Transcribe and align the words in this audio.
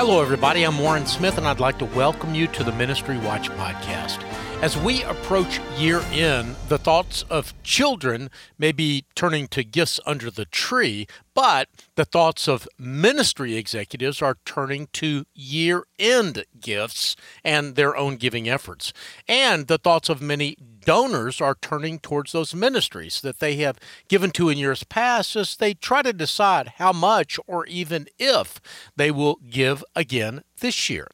Hello, 0.00 0.22
everybody. 0.22 0.62
I'm 0.62 0.78
Warren 0.78 1.06
Smith, 1.06 1.38
and 1.38 1.46
I'd 1.48 1.58
like 1.58 1.80
to 1.80 1.84
welcome 1.84 2.32
you 2.32 2.46
to 2.46 2.62
the 2.62 2.70
Ministry 2.70 3.18
Watch 3.18 3.50
podcast. 3.50 4.22
As 4.62 4.76
we 4.76 5.02
approach 5.02 5.58
year 5.76 6.02
end, 6.12 6.54
the 6.68 6.78
thoughts 6.78 7.24
of 7.28 7.52
children 7.64 8.30
may 8.60 8.70
be 8.70 9.06
turning 9.16 9.48
to 9.48 9.64
gifts 9.64 9.98
under 10.06 10.30
the 10.30 10.44
tree, 10.44 11.08
but 11.34 11.68
the 11.96 12.04
thoughts 12.04 12.46
of 12.46 12.68
ministry 12.78 13.56
executives 13.56 14.22
are 14.22 14.38
turning 14.44 14.86
to 14.92 15.24
year 15.34 15.82
end 15.98 16.44
gifts 16.60 17.16
and 17.42 17.74
their 17.74 17.96
own 17.96 18.18
giving 18.18 18.48
efforts. 18.48 18.92
And 19.26 19.66
the 19.66 19.78
thoughts 19.78 20.08
of 20.08 20.22
many 20.22 20.56
donors 20.88 21.38
are 21.38 21.54
turning 21.60 21.98
towards 21.98 22.32
those 22.32 22.54
ministries 22.54 23.20
that 23.20 23.40
they 23.40 23.56
have 23.56 23.78
given 24.08 24.30
to 24.30 24.48
in 24.48 24.56
years 24.56 24.84
past 24.84 25.36
as 25.36 25.54
they 25.56 25.74
try 25.74 26.00
to 26.00 26.14
decide 26.14 26.66
how 26.78 26.94
much 26.94 27.38
or 27.46 27.66
even 27.66 28.06
if 28.18 28.58
they 28.96 29.10
will 29.10 29.38
give 29.50 29.84
again 29.94 30.42
this 30.60 30.88
year. 30.88 31.06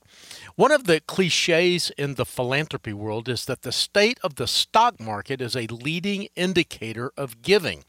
One 0.55 0.70
of 0.70 0.84
the 0.84 1.01
cliches 1.01 1.91
in 1.98 2.15
the 2.15 2.24
philanthropy 2.24 2.92
world 2.92 3.29
is 3.29 3.46
that 3.46 3.62
the 3.62 3.73
state 3.73 4.20
of 4.23 4.37
the 4.37 4.46
stock 4.46 5.01
market 5.01 5.41
is 5.41 5.56
a 5.56 5.66
leading 5.66 6.29
indicator 6.37 7.10
of 7.16 7.43
giving. 7.43 7.82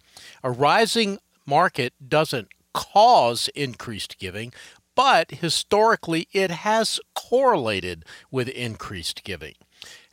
A 0.43 0.49
rising 0.49 1.20
market 1.45 1.93
doesn't 2.09 2.48
cause 2.73 3.48
increased 3.49 4.17
giving, 4.17 4.54
but 4.95 5.29
historically 5.29 6.27
it 6.34 6.49
has 6.49 6.99
correlated 7.13 8.05
with 8.31 8.49
increased 8.49 9.23
giving. 9.23 9.54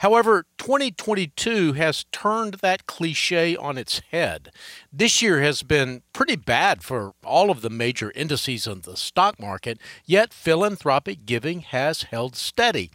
However, 0.02 0.46
2022 0.58 1.74
has 1.74 2.06
turned 2.10 2.54
that 2.54 2.86
cliche 2.88 3.56
on 3.56 3.78
its 3.78 4.00
head. 4.10 4.50
This 4.92 5.22
year 5.22 5.40
has 5.42 5.62
been 5.62 6.02
pretty 6.12 6.34
bad 6.34 6.82
for 6.82 7.12
all 7.24 7.52
of 7.52 7.62
the 7.62 7.70
major 7.70 8.10
indices 8.16 8.66
in 8.66 8.80
the 8.80 8.96
stock 8.96 9.38
market, 9.38 9.78
yet 10.04 10.34
philanthropic 10.34 11.24
giving 11.24 11.60
has 11.60 12.02
held 12.02 12.34
steady. 12.34 12.90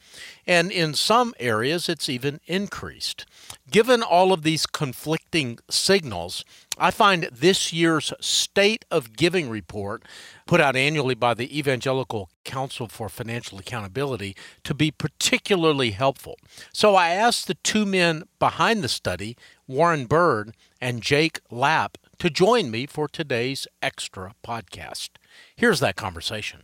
And 0.45 0.70
in 0.70 0.94
some 0.94 1.34
areas, 1.40 1.88
it's 1.88 2.09
even 2.09 2.42
increased. 2.45 3.26
Given 3.72 4.04
all 4.04 4.34
of 4.34 4.44
these 4.44 4.66
conflicting 4.66 5.60
signals, 5.70 6.44
I 6.78 6.92
find 6.92 7.23
this 7.32 7.73
year's 7.73 8.14
State 8.20 8.86
of 8.92 9.16
Giving 9.16 9.50
report, 9.50 10.04
put 10.45 10.62
out 10.62 10.76
annually 10.76 11.16
by 11.16 11.34
the 11.34 11.58
Evangelical 11.58 12.30
Council 12.44 12.88
for 12.88 13.10
Financial 13.10 13.58
Accountability, 13.58 14.36
to 14.64 14.73
be 14.73 14.92
particularly 14.92 15.92
helpful. 15.92 16.38
So 16.72 16.95
I 16.98 17.12
asked 17.12 17.48
the 17.48 17.53
two 17.53 17.86
men 17.86 18.23
behind 18.40 18.84
the 18.84 18.90
study, 18.90 19.38
Warren 19.67 20.06
Bird 20.06 20.56
and 20.81 21.02
Jake 21.02 21.39
Lapp, 21.52 21.98
to 22.20 22.30
join 22.30 22.72
me 22.72 22.86
for 22.88 23.08
today's 23.08 23.67
extra 23.81 24.34
podcast. 24.45 25.12
Here's 25.56 25.80
that 25.80 25.95
conversation. 25.95 26.64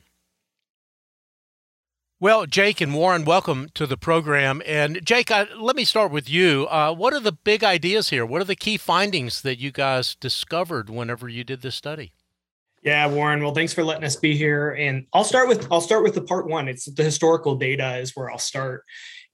Well, 2.20 2.46
Jake 2.46 2.80
and 2.80 2.94
Warren, 2.94 3.26
welcome 3.26 3.70
to 3.74 3.86
the 3.86 3.98
program. 3.98 4.62
And 4.66 5.06
Jake, 5.06 5.30
I, 5.30 5.44
let 5.58 5.76
me 5.76 5.84
start 5.84 6.12
with 6.12 6.30
you. 6.30 6.68
Uh, 6.68 6.94
what 6.94 7.14
are 7.14 7.20
the 7.20 7.34
big 7.34 7.64
ideas 7.64 8.10
here? 8.10 8.26
What 8.26 8.42
are 8.42 8.46
the 8.46 8.56
key 8.56 8.78
findings 8.78 9.42
that 9.42 9.60
you 9.60 9.72
guys 9.72 10.16
discovered 10.16 10.90
whenever 10.90 11.28
you 11.28 11.44
did 11.44 11.62
this 11.62 11.76
study? 11.76 12.14
Yeah, 12.82 13.08
Warren. 13.08 13.42
Well, 13.42 13.54
thanks 13.54 13.74
for 13.74 13.84
letting 13.84 14.04
us 14.04 14.16
be 14.16 14.36
here. 14.36 14.72
And 14.72 15.06
I'll 15.14 15.24
start 15.24 15.48
with 15.48 15.68
I'll 15.72 15.82
start 15.82 16.04
with 16.04 16.16
the 16.16 16.22
part 16.22 16.48
one. 16.48 16.68
It's 16.68 16.86
the 16.86 17.04
historical 17.04 17.56
data 17.56 17.98
is 17.98 18.16
where 18.16 18.30
I'll 18.30 18.38
start. 18.38 18.84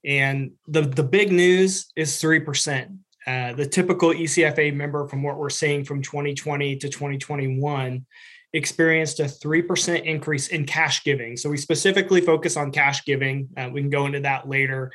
And 0.06 0.52
the 0.68 0.82
the 0.82 1.04
big 1.04 1.32
news 1.32 1.92
is 1.96 2.20
three 2.20 2.40
percent. 2.40 2.92
Uh, 3.28 3.54
the 3.54 3.66
typical 3.66 4.10
ECFA 4.10 4.74
member, 4.74 5.08
from 5.08 5.22
what 5.24 5.38
we're 5.38 5.50
seeing 5.50 5.84
from 5.84 6.02
2020 6.02 6.78
to 6.78 6.90
2021, 6.90 8.06
experienced 8.54 9.20
a 9.20 9.26
3% 9.26 10.04
increase 10.04 10.48
in 10.48 10.66
cash 10.66 11.04
giving. 11.04 11.38
So 11.38 11.50
we 11.50 11.58
specifically 11.58 12.22
focus 12.22 12.58
on 12.58 12.72
cash 12.72 13.06
giving. 13.06 13.50
Uh, 13.56 13.70
we 13.72 13.82
can 13.82 13.90
go 13.90 14.06
into 14.06 14.22
that 14.22 14.50
later. 14.50 14.92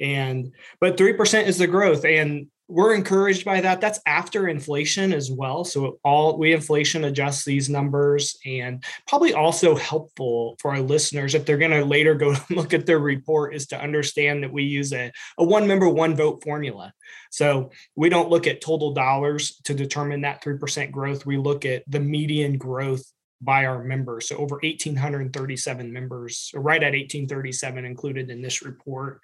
And 0.00 0.52
but 0.80 0.96
3% 0.96 1.46
is 1.46 1.58
the 1.58 1.66
growth. 1.66 2.04
And 2.04 2.46
we're 2.68 2.94
encouraged 2.94 3.44
by 3.44 3.60
that. 3.60 3.80
That's 3.80 4.00
after 4.06 4.48
inflation 4.48 5.12
as 5.12 5.30
well. 5.30 5.64
So 5.64 5.98
all 6.04 6.38
we 6.38 6.52
inflation 6.52 7.04
adjust 7.04 7.44
these 7.44 7.68
numbers 7.68 8.36
and 8.46 8.82
probably 9.06 9.34
also 9.34 9.76
helpful 9.76 10.56
for 10.58 10.70
our 10.70 10.80
listeners 10.80 11.34
if 11.34 11.44
they're 11.44 11.58
going 11.58 11.72
to 11.72 11.84
later 11.84 12.14
go 12.14 12.34
look 12.50 12.72
at 12.72 12.86
their 12.86 12.98
report 12.98 13.54
is 13.54 13.66
to 13.68 13.80
understand 13.80 14.42
that 14.42 14.52
we 14.52 14.62
use 14.62 14.92
a, 14.92 15.12
a 15.38 15.44
one 15.44 15.66
member, 15.66 15.88
one 15.88 16.16
vote 16.16 16.42
formula. 16.42 16.92
So 17.30 17.70
we 17.96 18.08
don't 18.08 18.30
look 18.30 18.46
at 18.46 18.60
total 18.60 18.92
dollars 18.94 19.60
to 19.64 19.74
determine 19.74 20.22
that 20.22 20.42
3% 20.42 20.90
growth. 20.90 21.26
We 21.26 21.36
look 21.36 21.64
at 21.64 21.82
the 21.88 22.00
median 22.00 22.58
growth 22.58 23.04
by 23.42 23.66
our 23.66 23.82
members. 23.82 24.28
So 24.28 24.36
over 24.36 24.58
1,837 24.62 25.92
members, 25.92 26.50
right 26.54 26.82
at 26.82 26.92
1837 26.92 27.84
included 27.84 28.30
in 28.30 28.40
this 28.40 28.62
report. 28.62 29.20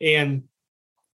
And 0.00 0.44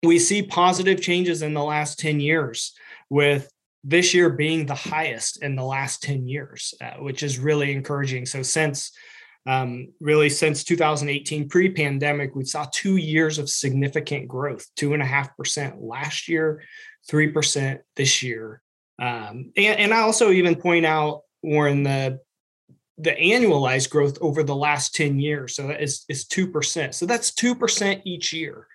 we 0.02 0.18
see 0.18 0.42
positive 0.42 1.00
changes 1.00 1.42
in 1.42 1.54
the 1.54 1.62
last 1.62 1.98
10 1.98 2.20
years 2.20 2.72
with 3.08 3.50
this 3.84 4.12
year 4.14 4.30
being 4.30 4.66
the 4.66 4.74
highest 4.74 5.42
in 5.42 5.56
the 5.56 5.64
last 5.64 6.02
10 6.02 6.28
years 6.28 6.74
uh, 6.80 6.92
which 6.98 7.22
is 7.22 7.38
really 7.38 7.72
encouraging. 7.72 8.26
So 8.26 8.42
since 8.42 8.92
um, 9.46 9.88
really 10.00 10.28
since 10.28 10.64
2018 10.64 11.48
pre-pandemic 11.48 12.34
we 12.34 12.44
saw 12.44 12.66
two 12.72 12.96
years 12.96 13.38
of 13.38 13.48
significant 13.48 14.28
growth 14.28 14.66
two 14.76 14.92
and 14.92 15.02
a 15.02 15.06
half 15.06 15.34
percent 15.34 15.80
last 15.80 16.28
year 16.28 16.62
three 17.08 17.28
percent 17.28 17.80
this 17.96 18.22
year. 18.22 18.60
Um, 19.00 19.52
and, 19.56 19.78
and 19.78 19.94
i 19.94 20.00
also 20.00 20.30
even 20.30 20.56
point 20.56 20.84
out 20.84 21.22
warren 21.42 21.82
the 21.84 22.20
the 23.02 23.12
annualized 23.12 23.90
growth 23.90 24.18
over 24.20 24.42
the 24.42 24.54
last 24.54 24.94
10 24.94 25.18
years 25.18 25.54
so 25.54 25.66
that 25.66 25.82
is, 25.82 26.04
is 26.08 26.24
2% 26.26 26.94
so 26.94 27.06
that's 27.06 27.30
2% 27.32 28.02
each 28.04 28.32
year 28.32 28.66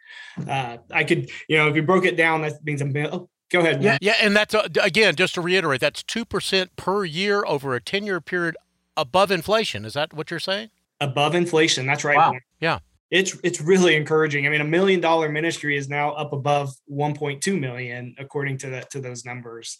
uh, 0.48 0.78
I 0.92 1.04
could, 1.04 1.30
you 1.48 1.58
know, 1.58 1.68
if 1.68 1.76
you 1.76 1.84
broke 1.84 2.06
it 2.06 2.18
down, 2.18 2.42
that 2.42 2.64
means 2.64 2.82
I'm. 2.82 2.96
Oh, 2.98 3.30
go 3.52 3.60
ahead. 3.60 3.82
Yeah, 3.82 3.98
yeah, 4.02 4.16
and 4.22 4.36
that's 4.36 4.54
uh, 4.54 4.68
again 4.82 5.16
just 5.16 5.36
to 5.36 5.42
reiterate, 5.42 5.82
that's 5.82 6.04
two 6.04 6.26
percent 6.26 6.76
per 6.76 7.06
year 7.06 7.44
over 7.46 7.76
a 7.76 7.82
ten-year 7.82 8.22
period 8.22 8.58
above 8.98 9.32
inflation. 9.32 9.86
Is 9.86 9.94
that 9.94 10.14
what 10.14 10.32
you're 10.32 10.40
saying? 10.40 10.70
Above 11.00 11.36
inflation. 11.36 11.86
That's 11.86 12.04
right. 12.04 12.18
Wow. 12.18 12.34
Yeah. 12.60 12.80
It's 13.12 13.38
it's 13.44 13.62
really 13.62 13.96
encouraging. 13.96 14.46
I 14.46 14.50
mean, 14.50 14.62
a 14.62 14.66
million 14.66 15.00
dollar 15.00 15.30
ministry 15.30 15.78
is 15.78 15.88
now 15.88 16.12
up 16.14 16.34
above 16.34 16.74
1.2 16.92 17.58
million 17.58 18.16
according 18.18 18.58
to 18.60 18.72
that 18.72 18.90
to 18.92 19.00
those 19.00 19.24
numbers. 19.24 19.78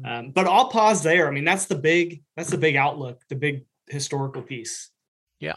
Mm-hmm. 0.00 0.06
Um, 0.06 0.30
but 0.32 0.46
I'll 0.48 0.68
pause 0.68 1.02
there. 1.02 1.28
I 1.28 1.30
mean, 1.30 1.44
that's 1.44 1.66
the 1.66 1.76
big 1.76 2.22
that's 2.36 2.50
the 2.50 2.58
big 2.58 2.74
outlook, 2.76 3.22
the 3.28 3.36
big 3.36 3.64
historical 3.88 4.42
piece. 4.42 4.90
Yeah. 5.40 5.54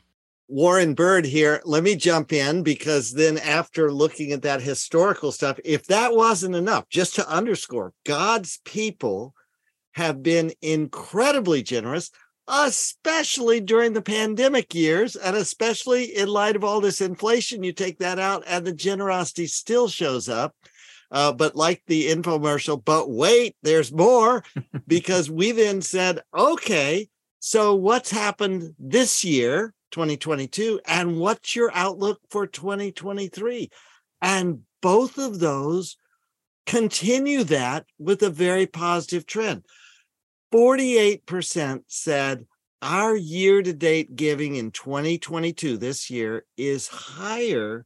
Warren 0.48 0.94
Bird 0.94 1.26
here. 1.26 1.62
Let 1.66 1.84
me 1.84 1.96
jump 1.96 2.32
in 2.32 2.64
because 2.64 3.12
then, 3.12 3.38
after 3.38 3.92
looking 3.92 4.32
at 4.32 4.44
that 4.44 4.62
historical 4.62 5.32
stuff, 5.32 5.60
if 5.66 5.86
that 5.88 6.14
wasn't 6.14 6.56
enough, 6.56 6.88
just 6.90 7.16
to 7.16 7.30
underscore, 7.30 7.94
God's 8.06 8.60
people 8.64 9.34
have 9.94 10.24
been 10.24 10.54
incredibly 10.62 11.64
generous, 11.64 12.12
especially 12.48 13.60
during 13.60 13.94
the 13.94 14.02
pandemic 14.02 14.74
years, 14.74 15.16
and 15.16 15.36
especially 15.36 16.16
in 16.16 16.30
light 16.30 16.56
of 16.56 16.64
all 16.64 16.80
this 16.80 17.02
inflation. 17.02 17.64
You 17.64 17.74
take 17.74 18.00
that 18.00 18.20
out, 18.20 18.44
and 18.48 18.66
the 18.66 18.74
generosity 18.74 19.48
still 19.48 19.88
shows 19.88 20.30
up. 20.30 20.56
Uh, 21.10 21.32
but 21.32 21.56
like 21.56 21.82
the 21.88 22.10
infomercial, 22.10 22.84
but 22.84 23.10
wait, 23.10 23.56
there's 23.64 23.94
more 23.94 24.44
because 24.88 25.32
we 25.32 25.52
then 25.54 25.82
said, 25.82 26.22
okay, 26.38 27.08
so 27.40 27.76
what's 27.76 28.12
happened 28.12 28.74
this 28.80 29.24
year? 29.24 29.74
2022 29.92 30.82
and 30.86 31.18
what's 31.18 31.56
your 31.56 31.72
outlook 31.74 32.20
for 32.30 32.46
2023 32.46 33.70
and 34.22 34.60
both 34.82 35.18
of 35.18 35.40
those 35.40 35.98
continue 36.66 37.44
that 37.46 37.86
with 37.98 38.22
a 38.22 38.30
very 38.30 38.68
positive 38.68 39.26
trend. 39.26 39.64
48% 40.54 41.84
said 41.88 42.46
our 42.82 43.16
year 43.16 43.62
to 43.62 43.74
date 43.74 44.16
giving 44.16 44.56
in 44.56 44.72
2022 44.72 45.78
this 45.78 46.10
year 46.10 46.46
is 46.58 46.88
higher 46.88 47.86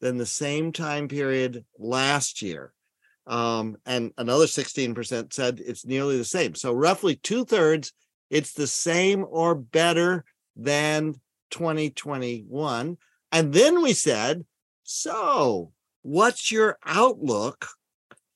than 0.00 0.16
the 0.16 0.26
same 0.26 0.72
time 0.72 1.08
period 1.08 1.64
last 1.78 2.42
year. 2.42 2.72
Um, 3.26 3.76
and 3.86 4.12
another 4.18 4.46
16% 4.46 5.32
said 5.32 5.60
it's 5.64 5.84
nearly 5.84 6.16
the 6.16 6.24
same. 6.24 6.54
So 6.54 6.72
roughly 6.72 7.16
two-thirds 7.16 7.92
it's 8.30 8.52
the 8.52 8.66
same 8.66 9.26
or 9.28 9.54
better 9.54 10.24
than 10.56 11.14
2021. 11.50 12.96
And 13.32 13.52
then 13.52 13.82
we 13.82 13.92
said, 13.92 14.44
so 14.82 15.72
what's 16.02 16.50
your 16.50 16.78
outlook 16.84 17.68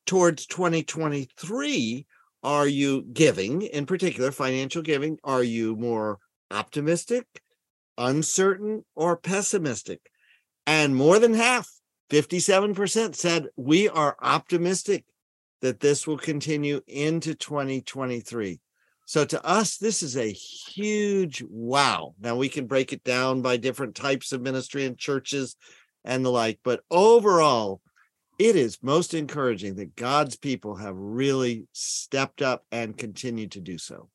towards 0.06 0.46
2023? 0.46 2.06
Are 2.42 2.68
you 2.68 3.06
giving, 3.12 3.62
in 3.62 3.86
particular, 3.86 4.30
financial 4.30 4.82
giving? 4.82 5.18
Are 5.24 5.42
you 5.42 5.76
more 5.76 6.18
optimistic, 6.50 7.26
uncertain, 7.96 8.84
or 8.94 9.16
pessimistic? 9.16 10.10
And 10.66 10.94
more 10.94 11.18
than 11.18 11.34
half, 11.34 11.70
57% 12.10 13.14
said 13.14 13.48
we 13.56 13.88
are 13.88 14.16
optimistic 14.20 15.04
that 15.62 15.80
this 15.80 16.06
will 16.06 16.18
continue 16.18 16.82
into 16.86 17.34
2023. 17.34 18.60
So 19.06 19.24
to 19.26 19.44
us, 19.44 19.76
this 19.76 20.02
is 20.02 20.16
a 20.16 20.32
huge 20.32 21.42
wow. 21.48 22.14
Now 22.20 22.36
we 22.36 22.48
can 22.48 22.66
break 22.66 22.92
it 22.92 23.04
down 23.04 23.42
by 23.42 23.56
different 23.56 23.94
types 23.94 24.32
of 24.32 24.40
ministry 24.40 24.86
and 24.86 24.96
churches 24.96 25.56
and 26.04 26.24
the 26.24 26.30
like, 26.30 26.58
but 26.64 26.80
overall, 26.90 27.80
it 28.38 28.56
is 28.56 28.82
most 28.82 29.14
encouraging 29.14 29.76
that 29.76 29.94
God's 29.94 30.36
people 30.36 30.76
have 30.76 30.96
really 30.96 31.66
stepped 31.72 32.42
up 32.42 32.64
and 32.72 32.96
continue 32.96 33.46
to 33.48 33.60
do 33.60 33.78
so. 33.78 34.08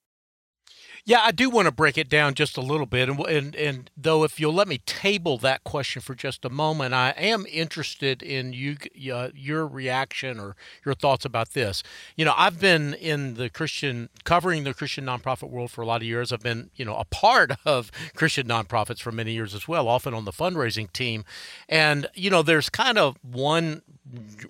Yeah, 1.05 1.21
I 1.23 1.31
do 1.31 1.49
want 1.49 1.65
to 1.67 1.71
break 1.71 1.97
it 1.97 2.09
down 2.09 2.33
just 2.33 2.57
a 2.57 2.61
little 2.61 2.85
bit, 2.85 3.09
and, 3.09 3.19
and 3.21 3.55
and 3.55 3.91
though 3.97 4.23
if 4.23 4.39
you'll 4.39 4.53
let 4.53 4.67
me 4.67 4.79
table 4.79 5.37
that 5.39 5.63
question 5.63 6.01
for 6.01 6.15
just 6.15 6.45
a 6.45 6.49
moment, 6.49 6.93
I 6.93 7.11
am 7.11 7.45
interested 7.49 8.21
in 8.21 8.53
you 8.53 8.77
uh, 9.13 9.29
your 9.33 9.65
reaction 9.67 10.39
or 10.39 10.55
your 10.85 10.93
thoughts 10.93 11.25
about 11.25 11.51
this. 11.51 11.83
You 12.15 12.25
know, 12.25 12.33
I've 12.37 12.59
been 12.59 12.93
in 12.93 13.35
the 13.35 13.49
Christian 13.49 14.09
covering 14.23 14.63
the 14.63 14.73
Christian 14.73 15.05
nonprofit 15.05 15.49
world 15.49 15.71
for 15.71 15.81
a 15.81 15.85
lot 15.85 16.01
of 16.01 16.07
years. 16.07 16.31
I've 16.31 16.43
been 16.43 16.69
you 16.75 16.85
know 16.85 16.95
a 16.95 17.05
part 17.05 17.51
of 17.65 17.91
Christian 18.15 18.47
nonprofits 18.47 18.99
for 18.99 19.11
many 19.11 19.31
years 19.33 19.55
as 19.55 19.67
well, 19.67 19.87
often 19.87 20.13
on 20.13 20.25
the 20.25 20.31
fundraising 20.31 20.91
team, 20.91 21.23
and 21.67 22.07
you 22.13 22.29
know, 22.29 22.41
there's 22.41 22.69
kind 22.69 22.97
of 22.97 23.17
one 23.21 23.81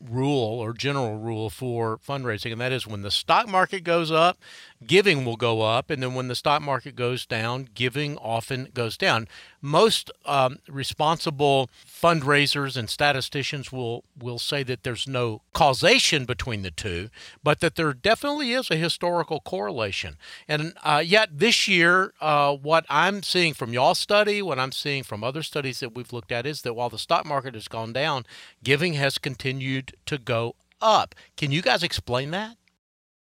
rule 0.09 0.59
or 0.59 0.73
general 0.73 1.17
rule 1.17 1.50
for 1.50 1.97
fundraising, 1.97 2.51
and 2.51 2.61
that 2.61 2.71
is 2.71 2.88
when 2.88 3.01
the 3.01 3.11
stock 3.11 3.47
market 3.47 3.83
goes 3.83 4.11
up, 4.11 4.38
giving 4.85 5.25
will 5.25 5.35
go 5.35 5.61
up, 5.61 5.89
and 5.89 6.01
then 6.01 6.13
when 6.13 6.27
the 6.27 6.35
stock 6.35 6.61
market 6.61 6.95
goes 6.95 7.25
down, 7.25 7.69
giving 7.73 8.17
often 8.17 8.69
goes 8.73 8.97
down. 8.97 9.27
Most 9.61 10.11
um, 10.25 10.59
responsible 10.67 11.69
fundraisers 11.85 12.77
and 12.77 12.89
statisticians 12.89 13.71
will 13.71 14.03
will 14.17 14.39
say 14.39 14.63
that 14.63 14.83
there's 14.83 15.07
no 15.07 15.41
causation 15.53 16.25
between 16.25 16.61
the 16.61 16.71
two, 16.71 17.09
but 17.44 17.59
that 17.59 17.75
there 17.75 17.94
definitely 17.94 18.53
is 18.53 18.71
a 18.71 18.75
historical 18.75 19.39
correlation. 19.41 20.17
And 20.47 20.73
uh, 20.83 21.03
yet 21.06 21.29
this 21.39 21.67
year, 21.67 22.13
uh, 22.21 22.56
what 22.56 22.85
I'm 22.89 23.23
seeing 23.23 23.53
from 23.53 23.73
y'all 23.73 23.95
study, 23.95 24.41
what 24.41 24.59
I'm 24.59 24.71
seeing 24.71 25.03
from 25.03 25.23
other 25.23 25.44
studies 25.44 25.79
that 25.81 25.95
we've 25.95 26.13
looked 26.13 26.31
at, 26.31 26.45
is 26.45 26.61
that 26.61 26.73
while 26.73 26.89
the 26.89 26.97
stock 26.97 27.25
market 27.25 27.53
has 27.53 27.67
gone 27.67 27.94
down, 27.94 28.25
giving 28.63 28.94
has 28.94 29.17
continued 29.17 29.95
to 30.06 30.17
go 30.17 30.56
up. 30.81 31.15
Can 31.35 31.51
you 31.51 31.61
guys 31.61 31.83
explain 31.83 32.31
that? 32.31 32.56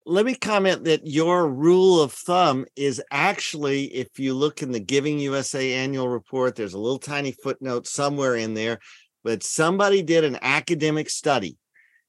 Let 0.05 0.25
me 0.25 0.35
comment 0.35 0.83
that 0.83 1.07
your 1.07 1.47
rule 1.47 2.01
of 2.01 2.11
thumb 2.11 2.65
is 2.75 3.01
actually, 3.09 3.85
if 3.85 4.19
you 4.19 4.33
look 4.33 4.61
in 4.61 4.71
the 4.71 4.79
Giving 4.79 5.17
USA 5.19 5.73
annual 5.73 6.09
report, 6.09 6.55
there's 6.55 6.73
a 6.73 6.79
little 6.79 6.99
tiny 6.99 7.31
footnote 7.31 7.87
somewhere 7.87 8.35
in 8.35 8.53
there, 8.53 8.79
but 9.23 9.43
somebody 9.43 10.01
did 10.01 10.25
an 10.25 10.37
academic 10.41 11.09
study 11.09 11.57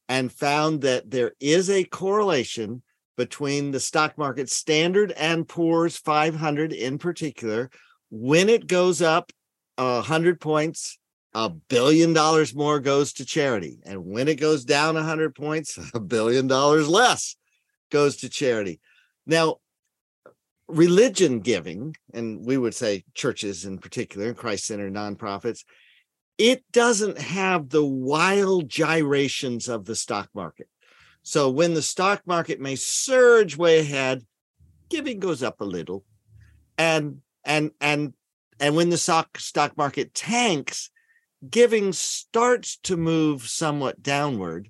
and 0.08 0.32
found 0.32 0.80
that 0.80 1.08
there 1.08 1.32
is 1.38 1.70
a 1.70 1.84
correlation 1.84 2.82
between 3.16 3.70
the 3.70 3.78
stock 3.78 4.18
market 4.18 4.50
standard 4.50 5.12
and 5.12 5.48
Poor's 5.48 5.96
500 5.96 6.72
in 6.72 6.98
particular. 6.98 7.70
When 8.10 8.48
it 8.48 8.66
goes 8.66 9.02
up 9.02 9.30
100 9.76 10.40
points, 10.40 10.98
a 11.32 11.48
billion 11.48 12.12
dollars 12.12 12.54
more 12.56 12.80
goes 12.80 13.12
to 13.14 13.24
charity. 13.24 13.78
And 13.86 14.04
when 14.04 14.26
it 14.26 14.40
goes 14.40 14.64
down 14.64 14.96
100 14.96 15.36
points, 15.36 15.78
a 15.94 16.00
billion 16.00 16.48
dollars 16.48 16.88
less 16.88 17.36
goes 17.94 18.16
to 18.16 18.28
charity. 18.28 18.80
Now, 19.24 19.58
religion 20.66 21.38
giving, 21.38 21.94
and 22.12 22.44
we 22.44 22.58
would 22.58 22.74
say 22.74 23.04
churches 23.14 23.64
in 23.64 23.78
particular, 23.78 24.26
and 24.26 24.36
Christ 24.36 24.66
Center 24.66 24.90
nonprofits, 24.90 25.62
it 26.36 26.64
doesn't 26.72 27.18
have 27.18 27.68
the 27.68 27.84
wild 27.84 28.68
gyrations 28.68 29.68
of 29.68 29.84
the 29.84 29.94
stock 29.94 30.28
market. 30.34 30.66
So 31.22 31.48
when 31.50 31.74
the 31.74 31.82
stock 31.82 32.22
market 32.26 32.60
may 32.60 32.74
surge 32.74 33.56
way 33.56 33.78
ahead, 33.78 34.26
giving 34.90 35.20
goes 35.20 35.44
up 35.44 35.60
a 35.60 35.64
little. 35.64 36.04
And 36.76 37.22
and 37.44 37.70
and 37.80 38.12
and 38.58 38.74
when 38.74 38.90
the 38.90 38.98
stock 38.98 39.38
stock 39.38 39.76
market 39.76 40.14
tanks, 40.14 40.90
giving 41.48 41.92
starts 41.92 42.76
to 42.88 42.96
move 42.96 43.42
somewhat 43.42 44.02
downward. 44.02 44.68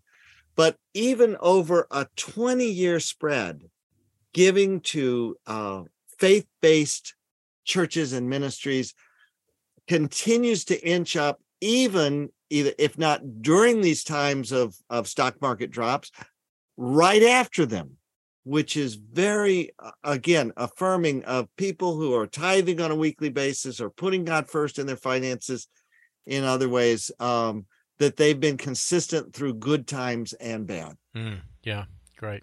But 0.57 0.77
even 0.93 1.37
over 1.41 1.87
a 1.91 2.07
20 2.17 2.65
year 2.65 3.01
spread, 3.01 3.63
giving 4.33 4.81
to 4.81 5.37
uh, 5.47 5.83
faith 6.19 6.47
based 6.61 7.15
churches 7.65 8.13
and 8.13 8.29
ministries 8.29 8.95
continues 9.89 10.65
to 10.67 10.87
inch 10.87 11.17
up, 11.17 11.41
even 11.61 12.29
either 12.51 12.73
if 12.79 12.99
not 12.99 13.43
during 13.43 13.81
these 13.81 14.05
times 14.05 14.53
of, 14.53 14.77
of 14.91 15.09
stock 15.09 15.41
market 15.41 15.71
drops, 15.71 16.11
right 16.77 17.23
after 17.23 17.67
them, 17.67 17.97
which 18.45 18.77
is 18.77 18.95
very, 18.95 19.73
uh, 19.79 19.91
again, 20.03 20.53
affirming 20.57 21.25
of 21.25 21.49
people 21.57 21.97
who 21.97 22.15
are 22.15 22.27
tithing 22.27 22.81
on 22.81 22.91
a 22.91 22.97
weekly 22.97 23.31
basis 23.31 23.81
or 23.81 23.91
putting 23.91 24.25
God 24.25 24.49
first 24.49 24.79
in 24.79 24.87
their 24.87 24.97
finances 24.97 25.69
in 26.27 26.45
other 26.45 26.69
ways. 26.69 27.11
Um, 27.19 27.67
that 27.99 28.17
they've 28.17 28.39
been 28.39 28.57
consistent 28.57 29.35
through 29.35 29.55
good 29.55 29.87
times 29.87 30.33
and 30.35 30.67
bad. 30.67 30.97
Mm, 31.15 31.41
yeah, 31.63 31.85
great. 32.17 32.43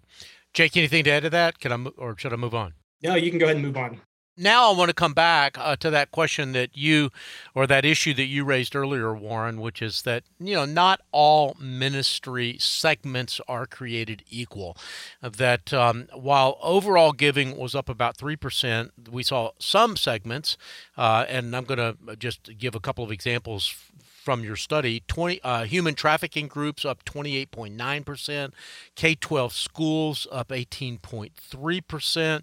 Jake, 0.54 0.76
anything 0.76 1.04
to 1.06 1.12
add 1.12 1.24
to 1.24 1.30
that? 1.30 1.60
Can 1.60 1.72
I, 1.72 1.90
or 1.98 2.18
should 2.18 2.34
I 2.34 2.38
move 2.38 2.56
on? 2.56 2.74
No, 3.04 3.16
you 3.16 3.30
can 3.30 3.40
go 3.40 3.46
ahead 3.46 3.58
and 3.58 3.66
move 3.66 3.78
on. 3.78 4.02
Now 4.38 4.72
I 4.72 4.76
want 4.76 4.88
to 4.90 4.94
come 4.96 5.14
back 5.14 5.58
uh, 5.58 5.76
to 5.76 5.90
that 5.90 6.12
question 6.12 6.54
that 6.54 6.76
you, 6.76 7.12
or 7.54 7.68
that 7.68 7.84
issue 7.84 8.14
that 8.14 8.26
you 8.26 8.46
raised 8.46 8.76
earlier, 8.76 9.14
Warren, 9.14 9.60
which 9.60 9.82
is 9.82 10.04
that 10.04 10.24
you 10.40 10.56
know 10.56 10.64
not 10.64 11.02
all 11.12 11.56
ministry 11.60 12.56
segments 12.58 13.42
are 13.48 13.66
created 13.66 14.24
equal. 14.30 14.78
That 15.22 15.74
um, 15.74 16.08
while 16.14 16.58
overall 16.62 17.12
giving 17.12 17.58
was 17.58 17.76
up 17.76 17.90
about 17.90 18.16
three 18.16 18.38
percent, 18.38 18.92
we 19.12 19.22
saw 19.22 19.52
some 19.60 19.98
segments, 19.98 20.58
uh, 20.98 21.26
and 21.28 21.54
I'm 21.54 21.66
going 21.66 21.78
to 21.78 22.16
just 22.16 22.58
give 22.58 22.74
a 22.74 22.80
couple 22.80 23.04
of 23.04 23.12
examples 23.12 23.76
from 24.24 24.44
your 24.44 24.56
study 24.56 25.04
20 25.08 25.42
uh, 25.44 25.64
human 25.64 25.96
trafficking 25.96 26.48
groups 26.48 26.86
up 26.86 27.04
28.9% 27.06 28.52
k-12 28.96 29.52
schools 29.52 30.28
up 30.32 30.50
18.3% 30.50 32.42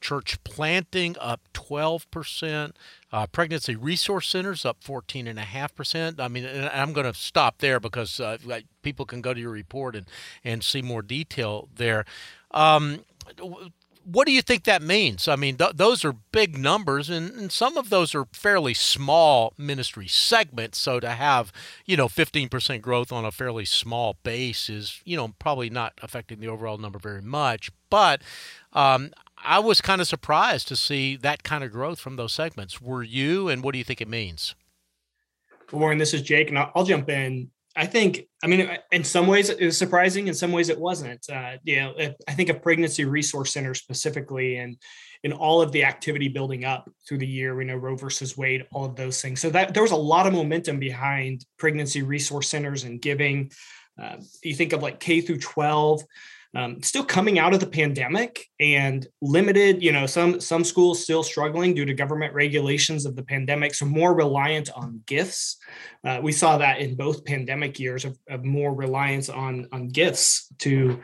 church 0.00 0.44
planting 0.44 1.16
up 1.20 1.40
12% 1.54 2.72
uh, 3.12 3.26
pregnancy 3.26 3.76
resource 3.76 4.28
centers 4.28 4.64
up 4.64 4.82
14.5% 4.82 6.20
i 6.20 6.28
mean 6.28 6.68
i'm 6.72 6.92
going 6.92 7.10
to 7.10 7.18
stop 7.18 7.58
there 7.58 7.78
because 7.78 8.18
uh, 8.20 8.36
people 8.82 9.04
can 9.04 9.20
go 9.20 9.34
to 9.34 9.40
your 9.40 9.50
report 9.50 9.96
and, 9.96 10.06
and 10.44 10.62
see 10.62 10.82
more 10.82 11.02
detail 11.02 11.68
there. 11.74 12.04
Um, 12.50 13.04
what 14.04 14.26
do 14.26 14.32
you 14.32 14.42
think 14.42 14.64
that 14.64 14.82
means? 14.82 15.28
I 15.28 15.36
mean, 15.36 15.56
th- 15.56 15.72
those 15.74 16.04
are 16.04 16.12
big 16.32 16.56
numbers, 16.58 17.10
and, 17.10 17.30
and, 17.32 17.52
some 17.52 17.76
of 17.76 17.90
those 17.90 18.14
are 18.14 18.26
fairly 18.32 18.74
small 18.74 19.52
ministry 19.58 20.08
segments. 20.08 20.78
So 20.78 21.00
to 21.00 21.10
have, 21.10 21.52
you 21.86 21.96
know, 21.96 22.08
15% 22.08 22.80
growth 22.80 23.12
on 23.12 23.24
a 23.24 23.30
fairly 23.30 23.64
small 23.64 24.16
base 24.22 24.68
is, 24.68 25.00
you 25.04 25.16
know, 25.16 25.34
probably 25.38 25.70
not 25.70 25.94
affecting 26.02 26.40
the 26.40 26.48
overall 26.48 26.78
number 26.78 26.98
very 26.98 27.22
much. 27.22 27.70
But 27.88 28.22
um, 28.72 29.10
I 29.44 29.58
was 29.58 29.80
kind 29.80 30.00
of 30.00 30.08
surprised 30.08 30.68
to 30.68 30.76
see 30.76 31.16
that 31.16 31.42
kind 31.42 31.64
of 31.64 31.70
growth 31.70 32.00
from 32.00 32.16
those 32.16 32.32
segments. 32.32 32.80
Were 32.80 33.02
you, 33.02 33.48
and 33.48 33.62
what 33.62 33.72
do 33.72 33.78
you 33.78 33.84
think 33.84 34.00
it 34.00 34.08
means? 34.08 34.54
Warren, 35.72 35.98
this 35.98 36.14
is 36.14 36.22
Jake, 36.22 36.48
and 36.48 36.58
I'll, 36.58 36.72
I'll 36.74 36.84
jump 36.84 37.08
in. 37.08 37.50
I 37.76 37.86
think, 37.86 38.26
I 38.42 38.48
mean, 38.48 38.68
in 38.90 39.04
some 39.04 39.26
ways 39.26 39.48
it 39.48 39.64
was 39.64 39.78
surprising, 39.78 40.26
in 40.26 40.34
some 40.34 40.50
ways 40.50 40.68
it 40.68 40.80
wasn't. 40.80 41.24
Uh, 41.30 41.56
you 41.62 41.76
know, 41.76 41.94
I 42.26 42.32
think 42.32 42.48
of 42.48 42.62
pregnancy 42.62 43.04
resource 43.04 43.52
center 43.52 43.74
specifically, 43.74 44.56
and 44.56 44.76
in 45.22 45.32
all 45.32 45.62
of 45.62 45.70
the 45.70 45.84
activity 45.84 46.28
building 46.28 46.64
up 46.64 46.90
through 47.06 47.18
the 47.18 47.26
year, 47.26 47.54
we 47.54 47.64
know 47.64 47.76
Roe 47.76 47.94
versus 47.94 48.36
Wade, 48.36 48.66
all 48.72 48.84
of 48.84 48.96
those 48.96 49.22
things. 49.22 49.40
So 49.40 49.50
that 49.50 49.72
there 49.72 49.82
was 49.82 49.92
a 49.92 49.96
lot 49.96 50.26
of 50.26 50.32
momentum 50.32 50.80
behind 50.80 51.44
pregnancy 51.58 52.02
resource 52.02 52.48
centers 52.48 52.84
and 52.84 53.00
giving. 53.00 53.52
Uh, 54.00 54.16
you 54.42 54.54
think 54.54 54.72
of 54.72 54.82
like 54.82 54.98
K 54.98 55.20
through 55.20 55.38
12, 55.38 56.02
um, 56.54 56.82
still 56.82 57.04
coming 57.04 57.38
out 57.38 57.54
of 57.54 57.60
the 57.60 57.66
pandemic 57.66 58.46
and 58.58 59.06
limited 59.22 59.82
you 59.82 59.92
know 59.92 60.06
some 60.06 60.40
some 60.40 60.64
schools 60.64 61.02
still 61.02 61.22
struggling 61.22 61.74
due 61.74 61.84
to 61.84 61.94
government 61.94 62.34
regulations 62.34 63.06
of 63.06 63.16
the 63.16 63.22
pandemic 63.22 63.74
so 63.74 63.86
more 63.86 64.14
reliant 64.14 64.70
on 64.74 65.02
gifts. 65.06 65.58
Uh, 66.04 66.20
we 66.22 66.32
saw 66.32 66.58
that 66.58 66.80
in 66.80 66.94
both 66.96 67.24
pandemic 67.24 67.78
years 67.78 68.04
of, 68.04 68.18
of 68.28 68.44
more 68.44 68.74
reliance 68.74 69.28
on 69.28 69.68
on 69.72 69.88
gifts 69.88 70.52
to 70.58 71.00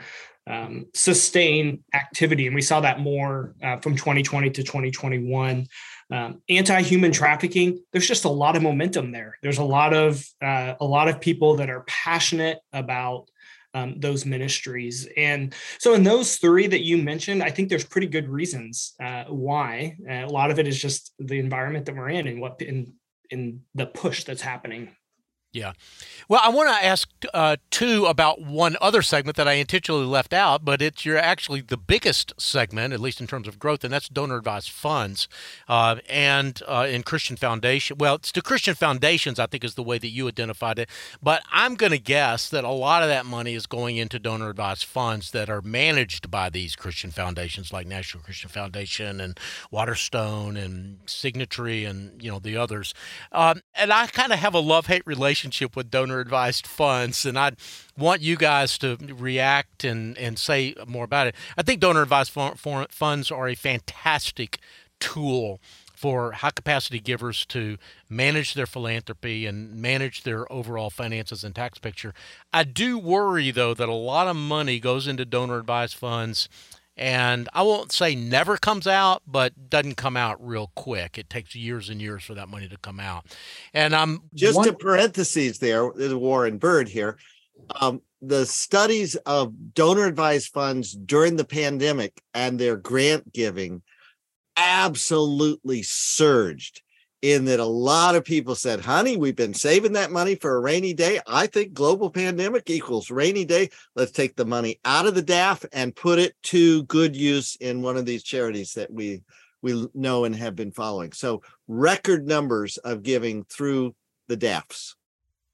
um, 0.47 0.85
sustain 0.93 1.83
activity 1.93 2.47
and 2.47 2.55
we 2.55 2.61
saw 2.61 2.79
that 2.79 2.99
more 2.99 3.53
uh, 3.61 3.77
from 3.77 3.95
2020 3.97 4.49
to 4.51 4.63
2021 4.63 5.67
um, 6.09 6.41
anti-human 6.47 7.11
trafficking 7.11 7.83
there's 7.91 8.07
just 8.07 8.23
a 8.23 8.29
lot 8.29 8.55
of 8.55 8.63
momentum 8.63 9.11
there. 9.11 9.37
There's 9.41 9.57
a 9.57 9.63
lot 9.63 9.93
of 9.93 10.25
uh, 10.41 10.75
a 10.79 10.85
lot 10.85 11.07
of 11.07 11.19
people 11.19 11.57
that 11.57 11.69
are 11.69 11.83
passionate 11.87 12.59
about 12.71 13.29
um, 13.77 13.99
those 13.99 14.25
ministries. 14.25 15.07
And 15.17 15.53
so, 15.79 15.93
in 15.93 16.03
those 16.03 16.37
three 16.37 16.67
that 16.67 16.83
you 16.83 16.97
mentioned, 16.97 17.43
I 17.43 17.49
think 17.49 17.69
there's 17.69 17.85
pretty 17.85 18.07
good 18.07 18.27
reasons 18.27 18.93
uh, 19.03 19.25
why. 19.25 19.97
Uh, 20.09 20.25
a 20.25 20.27
lot 20.27 20.51
of 20.51 20.59
it 20.59 20.67
is 20.67 20.79
just 20.79 21.13
the 21.19 21.39
environment 21.39 21.85
that 21.85 21.95
we're 21.95 22.09
in 22.09 22.27
and 22.27 22.41
what 22.41 22.61
in 22.61 22.93
in 23.29 23.61
the 23.75 23.85
push 23.85 24.23
that's 24.23 24.41
happening. 24.41 24.95
Yeah. 25.57 25.73
Well, 26.29 26.39
I 26.43 26.49
want 26.49 26.69
to 26.69 26.85
ask 26.85 27.09
uh, 27.33 27.55
too 27.71 28.05
about 28.05 28.41
one 28.41 28.77
other 28.79 29.01
segment 29.01 29.37
that 29.37 29.47
I 29.47 29.53
intentionally 29.53 30.05
left 30.05 30.31
out, 30.31 30.63
but 30.63 30.83
it's 30.83 31.03
you're 31.03 31.17
actually 31.17 31.61
the 31.61 31.77
biggest 31.77 32.31
segment, 32.39 32.93
at 32.93 32.99
least 32.99 33.19
in 33.19 33.25
terms 33.25 33.47
of 33.47 33.57
growth, 33.57 33.83
and 33.83 33.91
that's 33.91 34.07
donor 34.07 34.35
advised 34.35 34.69
funds 34.69 35.27
uh, 35.67 35.95
and 36.07 36.61
uh, 36.67 36.85
in 36.87 37.01
Christian 37.01 37.37
Foundation. 37.37 37.97
Well, 37.97 38.15
it's 38.15 38.31
the 38.31 38.43
Christian 38.43 38.75
Foundations, 38.75 39.39
I 39.39 39.47
think, 39.47 39.63
is 39.63 39.73
the 39.73 39.81
way 39.81 39.97
that 39.97 40.09
you 40.09 40.27
identified 40.27 40.77
it. 40.77 40.89
But 41.23 41.41
I'm 41.51 41.73
going 41.73 41.91
to 41.91 41.97
guess 41.97 42.49
that 42.49 42.63
a 42.63 42.69
lot 42.69 43.01
of 43.01 43.09
that 43.09 43.25
money 43.25 43.55
is 43.55 43.65
going 43.65 43.97
into 43.97 44.19
donor 44.19 44.51
advised 44.51 44.85
funds 44.85 45.31
that 45.31 45.49
are 45.49 45.63
managed 45.63 46.29
by 46.29 46.51
these 46.51 46.75
Christian 46.75 47.09
foundations, 47.09 47.73
like 47.73 47.87
National 47.87 48.21
Christian 48.21 48.51
Foundation 48.51 49.19
and 49.19 49.39
Waterstone 49.71 50.55
and 50.55 51.03
Signatry 51.07 51.89
and 51.89 52.21
you 52.21 52.29
know 52.29 52.37
the 52.37 52.57
others. 52.57 52.93
Um, 53.31 53.61
and 53.73 53.91
I 53.91 54.05
kind 54.05 54.31
of 54.31 54.37
have 54.37 54.53
a 54.53 54.59
love 54.59 54.85
hate 54.85 55.03
relationship 55.07 55.46
relationship 55.47 55.75
with 55.77 55.89
donor 55.89 56.19
advised 56.19 56.67
funds, 56.67 57.25
and 57.25 57.39
I 57.39 57.51
want 57.97 58.21
you 58.21 58.35
guys 58.35 58.77
to 58.79 58.97
react 59.17 59.85
and, 59.85 60.17
and 60.17 60.37
say 60.37 60.75
more 60.85 61.05
about 61.05 61.27
it. 61.27 61.35
I 61.57 61.63
think 61.63 61.79
donor 61.79 62.01
advised 62.01 62.31
funds 62.31 63.31
are 63.31 63.47
a 63.47 63.55
fantastic 63.55 64.59
tool 64.99 65.59
for 65.95 66.33
high 66.33 66.51
capacity 66.51 66.99
givers 66.99 67.45
to 67.47 67.77
manage 68.09 68.53
their 68.53 68.67
philanthropy 68.67 69.47
and 69.47 69.81
manage 69.81 70.23
their 70.23 70.51
overall 70.51 70.89
finances 70.89 71.43
and 71.43 71.55
tax 71.55 71.79
picture. 71.79 72.13
I 72.53 72.65
do 72.65 72.99
worry, 72.99 73.49
though, 73.51 73.73
that 73.73 73.89
a 73.89 73.93
lot 73.93 74.27
of 74.27 74.35
money 74.35 74.79
goes 74.79 75.07
into 75.07 75.25
donor 75.25 75.57
advised 75.57 75.95
funds 75.95 76.49
and 76.97 77.47
I 77.53 77.61
won't 77.61 77.91
say 77.91 78.15
never 78.15 78.57
comes 78.57 78.87
out, 78.87 79.21
but 79.27 79.69
doesn't 79.69 79.95
come 79.95 80.17
out 80.17 80.45
real 80.45 80.71
quick. 80.75 81.17
It 81.17 81.29
takes 81.29 81.55
years 81.55 81.89
and 81.89 82.01
years 82.01 82.23
for 82.23 82.33
that 82.33 82.49
money 82.49 82.67
to 82.67 82.77
come 82.77 82.99
out. 82.99 83.25
And 83.73 83.95
I'm 83.95 84.21
just 84.33 84.57
one- 84.57 84.67
a 84.67 84.73
parentheses 84.73 85.59
there, 85.59 85.91
there's 85.95 86.13
Warren 86.13 86.57
Bird 86.57 86.89
here. 86.89 87.17
Um, 87.79 88.01
the 88.21 88.45
studies 88.45 89.15
of 89.27 89.53
donor 89.73 90.05
advised 90.05 90.51
funds 90.51 90.93
during 90.93 91.35
the 91.35 91.45
pandemic 91.45 92.19
and 92.33 92.57
their 92.59 92.75
grant 92.75 93.31
giving 93.31 93.83
absolutely 94.55 95.83
surged 95.83 96.81
in 97.21 97.45
that 97.45 97.59
a 97.59 97.65
lot 97.65 98.15
of 98.15 98.23
people 98.23 98.55
said, 98.55 98.79
honey, 98.79 99.17
we've 99.17 99.35
been 99.35 99.53
saving 99.53 99.93
that 99.93 100.11
money 100.11 100.35
for 100.35 100.55
a 100.55 100.59
rainy 100.59 100.93
day. 100.93 101.19
I 101.25 101.47
think 101.47 101.73
global 101.73 102.09
pandemic 102.09 102.69
equals 102.69 103.09
rainy 103.09 103.45
day. 103.45 103.69
Let's 103.95 104.11
take 104.11 104.35
the 104.35 104.45
money 104.45 104.79
out 104.85 105.07
of 105.07 105.15
the 105.15 105.23
DAF 105.23 105.65
and 105.73 105.95
put 105.95 106.19
it 106.19 106.35
to 106.43 106.83
good 106.83 107.15
use 107.15 107.55
in 107.55 107.81
one 107.81 107.97
of 107.97 108.05
these 108.05 108.23
charities 108.23 108.73
that 108.73 108.91
we 108.91 109.21
we 109.63 109.87
know 109.95 110.25
and 110.25 110.35
have 110.35 110.55
been 110.55 110.71
following. 110.71 111.11
So 111.13 111.41
record 111.67 112.27
numbers 112.27 112.77
of 112.77 113.01
giving 113.01 113.43
through 113.45 113.95
the 114.27 114.37
DAFs. 114.37 114.93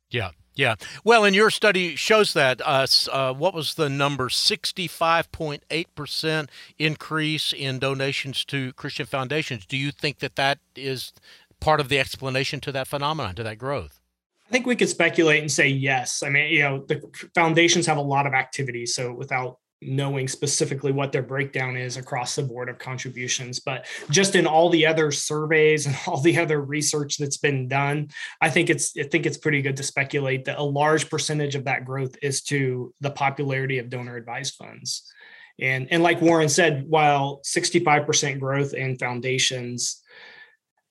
Yeah. 0.10 0.32
Yeah. 0.55 0.75
Well, 1.03 1.25
and 1.25 1.36
your 1.36 1.50
study 1.50 1.96
shows 1.96 2.34
that. 2.34 2.62
Uh, 2.63 2.86
uh, 3.12 3.34
what 3.34 3.55
was 3.55 3.74
the 3.74 3.89
number? 3.89 4.29
65.8% 4.29 6.50
increase 6.77 7.53
in 7.53 7.79
donations 7.79 8.46
to 8.46 8.72
Christian 8.74 9.08
foundations. 9.08 9.65
Do 9.65 9.77
you 9.77 9.91
think 9.91 10.20
that 10.20 10.36
that 10.36 10.60
is 10.75 11.12
part 11.63 11.79
of 11.79 11.89
the 11.89 12.00
explanation 12.00 12.60
to 12.62 12.72
that 12.74 12.88
phenomenon, 12.88 13.36
to 13.36 13.43
that 13.43 13.58
growth? 13.58 14.00
I 14.48 14.51
think 14.51 14.65
we 14.65 14.75
could 14.75 14.89
speculate 14.89 15.41
and 15.41 15.51
say 15.51 15.70
yes. 15.70 16.22
I 16.22 16.29
mean, 16.29 16.53
you 16.53 16.60
know, 16.60 16.86
the 16.88 17.01
foundations 17.34 17.86
have 17.88 17.98
a 17.98 18.01
lot 18.01 18.27
of 18.27 18.34
activity. 18.34 18.86
So 18.86 19.13
without 19.13 19.58
knowing 19.86 20.27
specifically 20.27 20.91
what 20.91 21.12
their 21.12 21.22
breakdown 21.22 21.75
is 21.75 21.98
across 21.98 22.36
the 22.36 22.43
board 22.43 22.70
of 22.70 22.79
contributions 22.79 23.60
but 23.60 23.86
just 24.10 24.36
in 24.36 24.48
all 24.48 24.70
the 24.70 24.86
other 24.86 25.12
surveys 25.12 25.86
and 25.86 25.96
all 26.08 26.22
the 26.22 26.38
other 26.38 26.62
research 26.62 27.17
that's 27.17 27.38
been 27.38 27.67
done 27.67 28.08
i 28.41 28.50
think 28.50 28.70
it's 28.70 28.93
i 28.98 29.03
think 29.03 29.25
it's 29.25 29.38
pretty 29.38 29.62
good 29.62 29.75
to 29.75 29.84
speculate 29.84 30.46
that 30.46 30.58
a 30.58 30.63
large 30.63 31.10
percentage 31.10 31.55
of 31.55 31.65
that 31.65 31.84
growth 31.84 32.15
is 32.22 32.41
to 32.41 32.93
the 33.01 33.12
popularity 33.12 33.77
of 33.79 33.89
donor 33.89 34.15
advised 34.15 34.55
funds 34.55 35.12
and 35.60 35.88
and 35.91 36.01
like 36.01 36.22
warren 36.22 36.50
said 36.50 36.86
while 36.88 37.41
65% 37.43 38.39
growth 38.39 38.74
in 38.74 38.98
foundations 38.98 40.01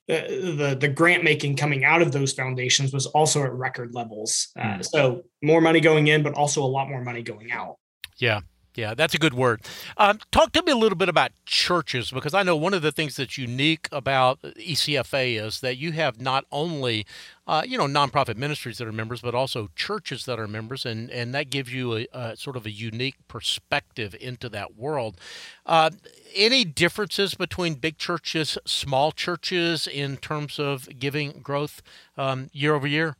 the 0.08 0.76
the 0.78 0.88
grant 0.88 1.24
making 1.24 1.56
coming 1.56 1.84
out 1.84 2.02
of 2.02 2.12
those 2.12 2.32
foundations 2.32 2.92
was 2.92 3.06
also 3.06 3.44
at 3.44 3.52
record 3.52 3.94
levels. 3.94 4.48
Uh, 4.58 4.76
hmm. 4.76 4.82
so 4.82 5.22
more 5.42 5.60
money 5.60 5.80
going 5.80 6.08
in, 6.08 6.22
but 6.22 6.34
also 6.34 6.62
a 6.62 6.66
lot 6.66 6.88
more 6.88 7.02
money 7.02 7.22
going 7.22 7.52
out. 7.52 7.76
Yeah, 8.18 8.40
yeah, 8.74 8.94
that's 8.94 9.14
a 9.14 9.18
good 9.18 9.34
word. 9.34 9.60
Um, 9.96 10.18
talk 10.30 10.52
to 10.52 10.62
me 10.62 10.72
a 10.72 10.76
little 10.76 10.96
bit 10.96 11.08
about 11.08 11.32
churches 11.44 12.10
because 12.10 12.32
I 12.32 12.42
know 12.42 12.56
one 12.56 12.72
of 12.72 12.82
the 12.82 12.92
things 12.92 13.16
that's 13.16 13.36
unique 13.36 13.88
about 13.92 14.40
ECFA 14.42 15.44
is 15.44 15.60
that 15.60 15.76
you 15.76 15.92
have 15.92 16.20
not 16.20 16.46
only, 16.50 17.06
uh, 17.46 17.62
you 17.66 17.76
know, 17.76 17.86
nonprofit 17.86 18.36
ministries 18.36 18.78
that 18.78 18.88
are 18.88 18.92
members, 18.92 19.20
but 19.20 19.34
also 19.34 19.68
churches 19.76 20.24
that 20.24 20.38
are 20.40 20.48
members, 20.48 20.86
and 20.86 21.10
and 21.10 21.34
that 21.34 21.50
gives 21.50 21.72
you 21.72 21.96
a, 21.96 22.06
a 22.12 22.36
sort 22.36 22.56
of 22.56 22.64
a 22.64 22.70
unique 22.70 23.16
perspective 23.28 24.16
into 24.20 24.48
that 24.48 24.74
world. 24.76 25.20
Uh, 25.66 25.90
any 26.34 26.64
differences 26.64 27.34
between 27.34 27.74
big 27.74 27.98
churches, 27.98 28.56
small 28.64 29.12
churches 29.12 29.86
in 29.86 30.16
terms 30.16 30.58
of 30.58 30.88
giving 30.98 31.40
growth 31.42 31.82
um, 32.16 32.48
year 32.52 32.74
over 32.74 32.86
year? 32.86 33.16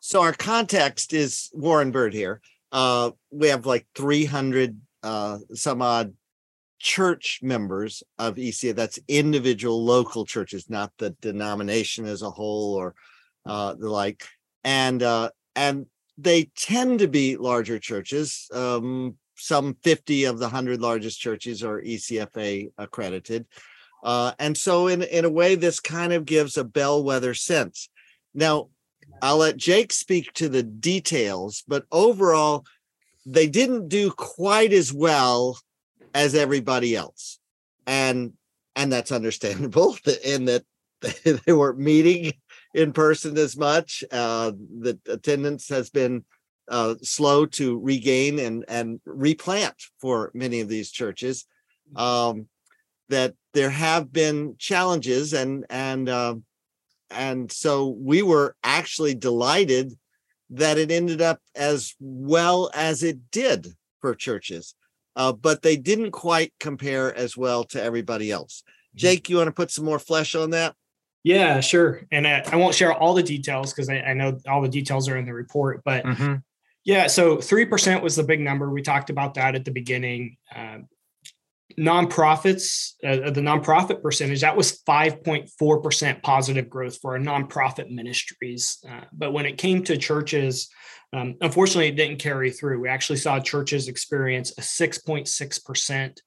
So 0.00 0.22
our 0.22 0.32
context 0.32 1.12
is 1.12 1.50
Warren 1.52 1.90
Bird 1.90 2.14
here 2.14 2.40
uh, 2.72 3.10
we 3.30 3.48
have 3.48 3.66
like 3.66 3.86
300 3.94 4.80
uh, 5.02 5.38
some 5.54 5.82
odd 5.82 6.14
church 6.78 7.40
members 7.42 8.02
of 8.18 8.36
ECFA. 8.36 8.74
That's 8.74 8.98
individual 9.08 9.84
local 9.84 10.24
churches, 10.24 10.70
not 10.70 10.92
the 10.98 11.10
denomination 11.20 12.04
as 12.04 12.22
a 12.22 12.30
whole 12.30 12.74
or 12.74 12.94
uh, 13.46 13.74
the 13.74 13.88
like. 13.88 14.24
And 14.64 15.02
uh, 15.02 15.30
and 15.56 15.86
they 16.16 16.50
tend 16.56 16.98
to 17.00 17.08
be 17.08 17.36
larger 17.36 17.78
churches. 17.78 18.48
Um, 18.52 19.16
some 19.36 19.76
50 19.84 20.24
of 20.24 20.38
the 20.38 20.46
100 20.46 20.80
largest 20.80 21.20
churches 21.20 21.62
are 21.62 21.80
ECFA 21.80 22.72
accredited. 22.76 23.46
Uh, 24.02 24.32
and 24.38 24.56
so, 24.56 24.88
in, 24.88 25.02
in 25.02 25.24
a 25.24 25.30
way, 25.30 25.54
this 25.54 25.80
kind 25.80 26.12
of 26.12 26.24
gives 26.24 26.56
a 26.56 26.64
bellwether 26.64 27.34
sense. 27.34 27.88
Now, 28.34 28.68
I'll 29.22 29.38
let 29.38 29.56
Jake 29.56 29.92
speak 29.92 30.32
to 30.34 30.48
the 30.48 30.62
details, 30.62 31.64
but 31.66 31.84
overall, 31.90 32.64
they 33.26 33.46
didn't 33.46 33.88
do 33.88 34.10
quite 34.10 34.72
as 34.72 34.92
well 34.92 35.58
as 36.14 36.34
everybody 36.34 36.96
else. 36.96 37.38
And 37.86 38.32
and 38.76 38.92
that's 38.92 39.12
understandable 39.12 39.96
in 40.24 40.46
that 40.46 40.64
they 41.24 41.52
weren't 41.52 41.78
meeting 41.78 42.32
in 42.74 42.92
person 42.92 43.36
as 43.38 43.56
much. 43.56 44.04
Uh, 44.10 44.52
the 44.80 44.98
attendance 45.08 45.68
has 45.68 45.90
been 45.90 46.24
uh, 46.68 46.94
slow 47.02 47.46
to 47.46 47.78
regain 47.78 48.38
and 48.38 48.64
and 48.68 49.00
replant 49.04 49.76
for 50.00 50.30
many 50.34 50.60
of 50.60 50.68
these 50.68 50.90
churches. 50.90 51.46
Um, 51.96 52.48
that 53.08 53.34
there 53.54 53.70
have 53.70 54.12
been 54.12 54.54
challenges 54.58 55.32
and 55.32 55.64
and 55.70 56.08
uh, 56.08 56.34
and 57.10 57.50
so 57.50 57.88
we 57.88 58.22
were 58.22 58.54
actually 58.62 59.14
delighted 59.14 59.92
that 60.50 60.78
it 60.78 60.90
ended 60.90 61.20
up 61.20 61.40
as 61.54 61.94
well 62.00 62.70
as 62.74 63.02
it 63.02 63.30
did 63.30 63.68
for 64.00 64.14
churches 64.14 64.74
uh, 65.16 65.32
but 65.32 65.62
they 65.62 65.76
didn't 65.76 66.12
quite 66.12 66.52
compare 66.60 67.14
as 67.14 67.36
well 67.36 67.64
to 67.64 67.82
everybody 67.82 68.30
else 68.30 68.62
mm-hmm. 68.66 68.98
jake 68.98 69.28
you 69.28 69.36
want 69.36 69.48
to 69.48 69.52
put 69.52 69.70
some 69.70 69.84
more 69.84 69.98
flesh 69.98 70.34
on 70.34 70.50
that 70.50 70.74
yeah 71.24 71.60
sure 71.60 72.02
and 72.12 72.26
I, 72.26 72.42
I 72.50 72.56
won't 72.56 72.74
share 72.74 72.92
all 72.92 73.14
the 73.14 73.22
details 73.22 73.72
because 73.72 73.88
I, 73.88 73.96
I, 73.98 74.14
know 74.14 74.38
all 74.48 74.62
the 74.62 74.68
details 74.68 75.08
are 75.08 75.16
in 75.16 75.26
the 75.26 75.34
report 75.34 75.82
but 75.84 76.04
mm-hmm. 76.04 76.36
yeah 76.84 77.06
so 77.06 77.36
3% 77.36 78.02
was 78.02 78.16
the 78.16 78.22
big 78.22 78.40
number 78.40 78.70
we 78.70 78.82
talked 78.82 79.10
about 79.10 79.34
that 79.34 79.54
at 79.54 79.64
the 79.64 79.72
beginning 79.72 80.36
uh, 80.54 80.78
nonprofits, 81.78 82.92
uh, 83.04 83.30
the 83.30 83.40
nonprofit 83.40 84.02
percentage, 84.02 84.40
that 84.40 84.56
was 84.56 84.82
5.4% 84.82 86.22
positive 86.22 86.70
growth 86.70 86.98
for 87.00 87.12
our 87.12 87.18
nonprofit 87.18 87.90
ministries. 87.90 88.78
Uh, 88.88 89.02
but 89.12 89.32
when 89.32 89.46
it 89.46 89.58
came 89.58 89.82
to 89.84 89.96
churches, 89.96 90.68
um, 91.12 91.36
unfortunately, 91.40 91.88
it 91.88 91.96
didn't 91.96 92.18
carry 92.18 92.50
through. 92.50 92.80
We 92.80 92.88
actually 92.88 93.18
saw 93.18 93.40
churches 93.40 93.88
experience 93.88 94.52
a 94.58 94.60
6.6% 94.60 96.18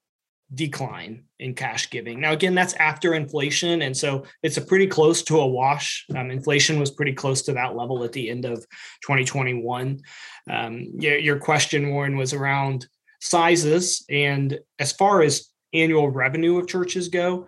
decline 0.54 1.24
in 1.38 1.54
cash 1.54 1.88
giving. 1.90 2.20
Now, 2.20 2.32
again, 2.32 2.54
that's 2.54 2.74
after 2.74 3.14
inflation. 3.14 3.82
And 3.82 3.96
so 3.96 4.24
it's 4.42 4.56
a 4.56 4.62
pretty 4.62 4.86
close 4.86 5.22
to 5.24 5.40
a 5.40 5.46
wash. 5.46 6.04
Um, 6.14 6.30
inflation 6.30 6.78
was 6.78 6.90
pretty 6.90 7.14
close 7.14 7.42
to 7.42 7.52
that 7.54 7.74
level 7.74 8.04
at 8.04 8.12
the 8.12 8.28
end 8.28 8.44
of 8.44 8.58
2021. 9.02 10.00
Um, 10.50 10.86
your, 10.98 11.18
your 11.18 11.38
question, 11.38 11.90
Warren, 11.90 12.16
was 12.16 12.32
around 12.32 12.86
sizes. 13.22 14.04
And 14.10 14.58
as 14.78 14.92
far 14.92 15.22
as 15.22 15.48
annual 15.72 16.10
revenue 16.10 16.58
of 16.58 16.66
churches 16.66 17.08
go, 17.08 17.46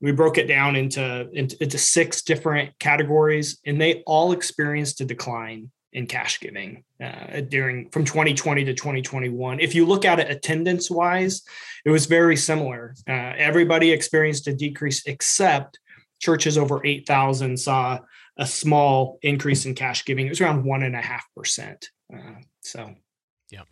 we 0.00 0.10
broke 0.10 0.36
it 0.36 0.48
down 0.48 0.74
into, 0.74 1.30
into, 1.32 1.78
six 1.78 2.22
different 2.22 2.76
categories, 2.80 3.60
and 3.64 3.80
they 3.80 4.02
all 4.04 4.32
experienced 4.32 5.00
a 5.00 5.04
decline 5.04 5.70
in 5.92 6.06
cash 6.06 6.40
giving 6.40 6.82
uh, 7.00 7.40
during 7.48 7.88
from 7.90 8.04
2020 8.04 8.64
to 8.64 8.74
2021. 8.74 9.60
If 9.60 9.76
you 9.76 9.86
look 9.86 10.04
at 10.04 10.18
it 10.18 10.28
attendance 10.28 10.90
wise, 10.90 11.42
it 11.84 11.90
was 11.90 12.06
very 12.06 12.36
similar. 12.36 12.94
Uh, 13.08 13.12
everybody 13.12 13.92
experienced 13.92 14.48
a 14.48 14.54
decrease 14.54 15.06
except 15.06 15.78
churches 16.18 16.58
over 16.58 16.84
8,000 16.84 17.56
saw 17.56 18.00
a 18.38 18.46
small 18.46 19.18
increase 19.22 19.66
in 19.66 19.74
cash 19.74 20.04
giving. 20.04 20.26
It 20.26 20.30
was 20.30 20.40
around 20.40 20.64
one 20.64 20.82
and 20.82 20.96
a 20.96 21.00
half 21.00 21.24
percent. 21.36 21.90
Uh, 22.12 22.40
so, 22.60 22.92
yeah. 23.50 23.62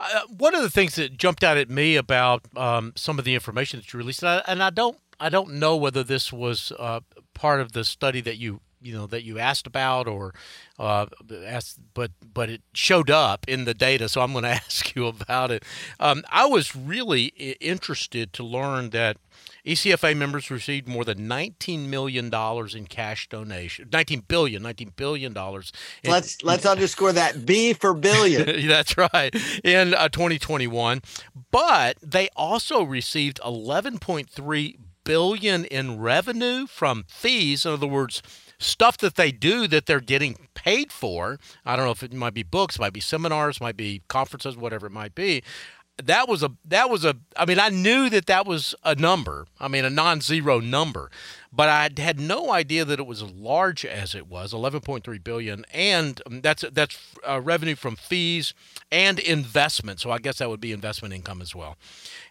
Uh, 0.00 0.22
one 0.38 0.54
of 0.54 0.62
the 0.62 0.70
things 0.70 0.94
that 0.94 1.18
jumped 1.18 1.44
out 1.44 1.58
at 1.58 1.68
me 1.68 1.94
about 1.94 2.42
um, 2.56 2.92
some 2.96 3.18
of 3.18 3.24
the 3.26 3.34
information 3.34 3.78
that 3.78 3.92
you 3.92 3.98
released, 3.98 4.22
and 4.22 4.30
I, 4.30 4.42
and 4.48 4.62
I 4.62 4.70
don't, 4.70 4.96
I 5.20 5.28
don't 5.28 5.54
know 5.54 5.76
whether 5.76 6.02
this 6.02 6.32
was 6.32 6.72
uh, 6.78 7.00
part 7.34 7.60
of 7.60 7.72
the 7.72 7.84
study 7.84 8.22
that 8.22 8.38
you 8.38 8.60
you 8.80 8.92
know 8.92 9.06
that 9.06 9.22
you 9.24 9.38
asked 9.38 9.66
about 9.66 10.06
or 10.06 10.34
uh, 10.78 11.06
asked, 11.44 11.78
but 11.94 12.12
but 12.32 12.48
it 12.48 12.62
showed 12.72 13.10
up 13.10 13.46
in 13.48 13.64
the 13.64 13.74
data, 13.74 14.08
so 14.08 14.20
I'm 14.20 14.32
going 14.32 14.44
to 14.44 14.50
ask 14.50 14.94
you 14.94 15.06
about 15.06 15.50
it. 15.50 15.64
Um, 15.98 16.22
I 16.30 16.46
was 16.46 16.74
really 16.74 17.26
interested 17.60 18.32
to 18.34 18.44
learn 18.44 18.90
that 18.90 19.16
ECFA 19.66 20.16
members 20.16 20.50
received 20.50 20.88
more 20.88 21.04
than 21.04 21.28
19 21.28 21.90
million 21.90 22.30
dollars 22.30 22.74
in 22.74 22.86
cash 22.86 23.28
donation. 23.28 23.88
19 23.92 24.24
billion, 24.26 24.62
19 24.62 24.92
billion 24.96 25.32
dollars. 25.32 25.72
Let's 26.04 26.42
let's 26.42 26.66
underscore 26.66 27.12
that 27.12 27.44
B 27.44 27.72
for 27.72 27.94
billion. 27.94 28.68
That's 28.68 28.96
right. 28.96 29.34
In 29.62 29.94
uh, 29.94 30.08
2021, 30.08 31.02
but 31.50 31.96
they 32.02 32.28
also 32.36 32.82
received 32.82 33.40
11.3 33.44 34.76
billion 35.04 35.64
in 35.66 35.98
revenue 35.98 36.66
from 36.66 37.04
fees. 37.08 37.66
In 37.66 37.72
other 37.72 37.86
words, 37.86 38.22
stuff 38.60 38.98
that 38.98 39.16
they 39.16 39.32
do 39.32 39.66
that 39.66 39.86
they're 39.86 40.00
getting 40.00 40.48
paid 40.54 40.92
for. 40.92 41.38
I 41.64 41.74
don't 41.74 41.86
know 41.86 41.90
if 41.90 42.02
it 42.02 42.12
might 42.12 42.34
be 42.34 42.42
books, 42.42 42.78
might 42.78 42.92
be 42.92 43.00
seminars, 43.00 43.60
might 43.60 43.76
be 43.76 44.02
conferences, 44.06 44.56
whatever 44.56 44.86
it 44.86 44.92
might 44.92 45.14
be. 45.14 45.42
That 46.02 46.28
was 46.28 46.42
a 46.42 46.52
that 46.64 46.88
was 46.88 47.04
a 47.04 47.16
I 47.36 47.44
mean 47.44 47.58
I 47.58 47.68
knew 47.68 48.08
that 48.08 48.24
that 48.24 48.46
was 48.46 48.74
a 48.84 48.94
number. 48.94 49.46
I 49.58 49.68
mean 49.68 49.84
a 49.84 49.90
non-zero 49.90 50.58
number, 50.60 51.10
but 51.52 51.68
I 51.68 51.90
had 52.00 52.18
no 52.18 52.50
idea 52.50 52.86
that 52.86 52.98
it 52.98 53.06
was 53.06 53.22
as 53.22 53.30
large 53.32 53.84
as 53.84 54.14
it 54.14 54.26
was, 54.26 54.54
11.3 54.54 55.22
billion, 55.22 55.66
and 55.74 56.22
that's 56.26 56.64
that's 56.72 56.98
uh, 57.28 57.42
revenue 57.42 57.74
from 57.74 57.96
fees 57.96 58.54
and 58.90 59.18
investment. 59.18 60.00
So 60.00 60.10
I 60.10 60.18
guess 60.18 60.38
that 60.38 60.48
would 60.48 60.60
be 60.60 60.72
investment 60.72 61.12
income 61.12 61.42
as 61.42 61.54
well, 61.54 61.76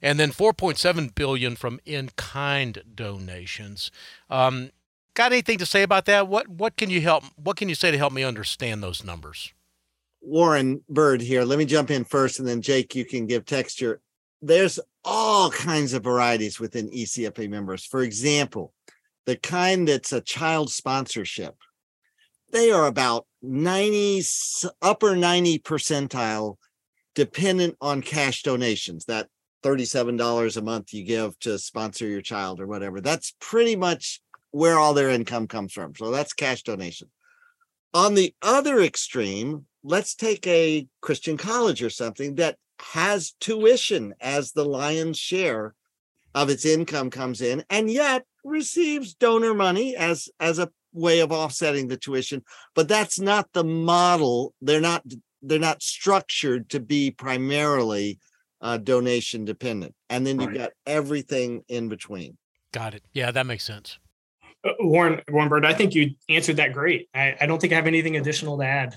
and 0.01 0.19
then 0.19 0.31
4.7 0.31 1.13
billion 1.13 1.55
from 1.55 1.79
in-kind 1.85 2.81
donations. 2.95 3.91
Um, 4.31 4.71
got 5.19 5.33
anything 5.33 5.57
to 5.57 5.65
say 5.65 5.83
about 5.83 6.05
that? 6.05 6.29
What 6.29 6.47
what 6.47 6.77
can 6.77 6.89
you 6.89 7.01
help? 7.01 7.25
What 7.35 7.57
can 7.57 7.67
you 7.67 7.75
say 7.75 7.91
to 7.91 7.97
help 7.97 8.13
me 8.13 8.23
understand 8.23 8.81
those 8.81 9.03
numbers? 9.03 9.53
Warren 10.21 10.81
Bird 10.87 11.21
here. 11.21 11.43
Let 11.43 11.59
me 11.59 11.65
jump 11.65 11.91
in 11.91 12.05
first, 12.05 12.39
and 12.39 12.47
then 12.47 12.61
Jake, 12.61 12.95
you 12.95 13.03
can 13.03 13.27
give 13.27 13.45
texture. 13.45 13.99
There's 14.41 14.79
all 15.03 15.51
kinds 15.51 15.91
of 15.91 16.05
varieties 16.05 16.57
within 16.57 16.89
ECFA 16.89 17.49
members. 17.49 17.85
For 17.85 18.01
example, 18.01 18.73
the 19.25 19.35
kind 19.35 19.89
that's 19.89 20.13
a 20.13 20.21
child 20.21 20.71
sponsorship, 20.71 21.55
they 22.53 22.71
are 22.71 22.87
about 22.87 23.27
90 23.41 24.21
upper 24.81 25.17
90 25.17 25.59
percentile 25.59 26.55
dependent 27.13 27.75
on 27.81 28.01
cash 28.01 28.43
donations. 28.43 29.03
That 29.05 29.27
$37 29.63 30.55
a 30.55 30.61
month 30.61 30.93
you 30.93 31.03
give 31.03 31.37
to 31.39 31.59
sponsor 31.59 32.07
your 32.07 32.21
child 32.21 32.61
or 32.61 32.67
whatever. 32.67 33.01
That's 33.01 33.35
pretty 33.41 33.75
much 33.75 34.21
where 34.51 34.77
all 34.77 34.93
their 34.93 35.09
income 35.09 35.47
comes 35.47 35.73
from. 35.73 35.95
So 35.95 36.11
that's 36.11 36.33
cash 36.33 36.63
donation. 36.63 37.09
On 37.93 38.13
the 38.13 38.33
other 38.41 38.81
extreme, 38.81 39.65
let's 39.83 40.15
take 40.15 40.45
a 40.47 40.87
Christian 41.01 41.37
college 41.37 41.81
or 41.81 41.89
something 41.89 42.35
that 42.35 42.57
has 42.81 43.33
tuition 43.39 44.13
as 44.21 44.51
the 44.51 44.65
lion's 44.65 45.17
share 45.17 45.73
of 46.35 46.49
its 46.49 46.65
income 46.65 47.09
comes 47.09 47.41
in 47.41 47.63
and 47.69 47.89
yet 47.89 48.23
receives 48.43 49.13
donor 49.13 49.53
money 49.53 49.95
as 49.95 50.29
as 50.39 50.59
a 50.59 50.69
way 50.93 51.19
of 51.19 51.31
offsetting 51.31 51.87
the 51.87 51.97
tuition 51.97 52.43
but 52.75 52.87
that's 52.87 53.19
not 53.19 53.51
the 53.53 53.63
model 53.63 54.53
they're 54.61 54.81
not 54.81 55.03
they're 55.41 55.59
not 55.59 55.81
structured 55.81 56.69
to 56.69 56.79
be 56.79 57.11
primarily 57.11 58.19
uh, 58.61 58.77
donation 58.77 59.45
dependent 59.45 59.93
and 60.09 60.25
then 60.25 60.39
you've 60.39 60.53
got 60.53 60.71
everything 60.85 61.63
in 61.67 61.89
between 61.89 62.37
got 62.71 62.93
it 62.93 63.03
yeah 63.13 63.31
that 63.31 63.45
makes 63.45 63.63
sense 63.63 63.99
Warren, 64.79 65.21
Warren 65.29 65.49
Bird, 65.49 65.65
I 65.65 65.73
think 65.73 65.95
you 65.95 66.15
answered 66.27 66.57
that 66.57 66.73
great. 66.73 67.09
I, 67.13 67.35
I 67.41 67.45
don't 67.45 67.59
think 67.59 67.73
I 67.73 67.77
have 67.77 67.87
anything 67.87 68.17
additional 68.17 68.57
to 68.57 68.65
add. 68.65 68.95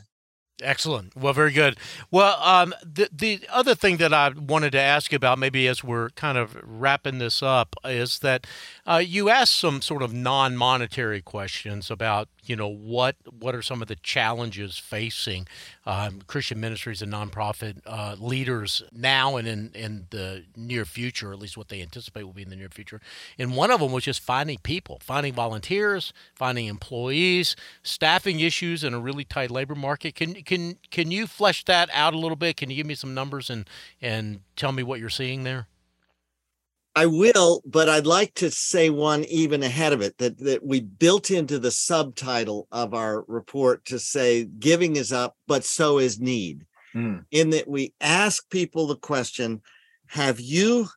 Excellent. 0.63 1.17
Well, 1.17 1.33
very 1.33 1.53
good. 1.53 1.77
Well, 2.11 2.41
um, 2.41 2.75
the 2.85 3.09
the 3.11 3.41
other 3.51 3.75
thing 3.75 3.97
that 3.97 4.13
I 4.13 4.29
wanted 4.29 4.73
to 4.73 4.81
ask 4.81 5.13
about, 5.13 5.39
maybe 5.39 5.67
as 5.67 5.83
we're 5.83 6.11
kind 6.11 6.39
of 6.39 6.57
wrapping 6.63 7.19
this 7.19 7.43
up, 7.43 7.75
is 7.85 8.21
that 8.21 8.47
uh, 8.87 9.03
you 9.05 9.29
asked 9.29 9.59
some 9.59 9.81
sort 9.81 10.03
of 10.03 10.13
non-monetary 10.13 11.23
questions 11.23 11.91
about 11.91 12.29
you 12.45 12.57
know 12.57 12.69
what 12.69 13.17
what 13.39 13.55
are 13.55 13.63
some 13.63 13.83
of 13.83 13.89
the 13.89 13.97
challenges 13.97 14.79
facing 14.79 15.47
um, 15.87 16.23
Christian 16.27 16.61
ministries 16.61 17.01
and 17.01 17.13
nonprofit 17.13 17.81
uh, 17.87 18.17
leaders 18.19 18.83
now 18.93 19.37
and 19.37 19.47
in 19.47 19.71
in 19.75 20.07
the 20.11 20.45
near 20.57 20.85
future, 20.85 21.33
at 21.33 21.39
least 21.39 21.57
what 21.57 21.69
they 21.69 21.81
anticipate 21.81 22.25
will 22.25 22.33
be 22.33 22.43
in 22.43 22.51
the 22.51 22.57
near 22.57 22.69
future. 22.69 23.01
And 23.39 23.57
one 23.57 23.71
of 23.71 23.81
them 23.81 23.93
was 23.93 24.05
just 24.05 24.21
finding 24.21 24.59
people, 24.59 24.99
finding 25.03 25.33
volunteers, 25.33 26.13
finding 26.35 26.67
employees, 26.67 27.55
staffing 27.83 28.41
issues 28.41 28.83
in 28.83 28.93
a 28.95 28.99
really 28.99 29.25
tight 29.25 29.51
labor 29.51 29.75
market. 29.75 30.15
Can 30.15 30.35
can 30.43 30.79
can 30.91 31.11
you 31.11 31.27
flesh 31.27 31.65
that 31.67 31.91
out 31.93 32.15
a 32.15 32.19
little 32.19 32.37
bit? 32.37 32.57
Can 32.57 32.71
you 32.71 32.77
give 32.77 32.87
me 32.87 32.95
some 32.95 33.15
numbers 33.15 33.51
and 33.51 33.69
and 34.01 34.41
tell 34.57 34.73
me 34.73 34.83
what 34.83 34.99
you're 34.99 35.11
seeing 35.11 35.45
there? 35.45 35.69
I 36.95 37.07
will, 37.07 37.63
but 37.65 37.89
I'd 37.89 38.07
like 38.07 38.35
to 38.35 38.51
say 38.51 38.91
one 38.91 39.25
even 39.25 39.63
ahead 39.63 39.95
of 39.95 40.03
it 40.03 40.19
that, 40.19 40.39
that 40.39 40.65
we 40.65 40.81
built 40.81 41.31
into 41.31 41.59
the 41.59 41.71
subtitle 41.71 42.69
of 42.71 42.93
our 42.93 43.25
report 43.29 43.87
to 43.87 43.99
say 43.99 44.45
giving 44.45 44.97
is 44.97 45.11
up, 45.11 45.37
but 45.47 45.65
so 45.65 45.99
is 45.99 46.21
need. 46.21 46.67
Mm. 46.95 47.25
In 47.31 47.51
that 47.51 47.67
we 47.67 47.95
ask 48.03 48.49
people 48.51 48.87
the 48.87 48.97
question 48.97 49.63
Have 50.09 50.39
you, 50.39 50.89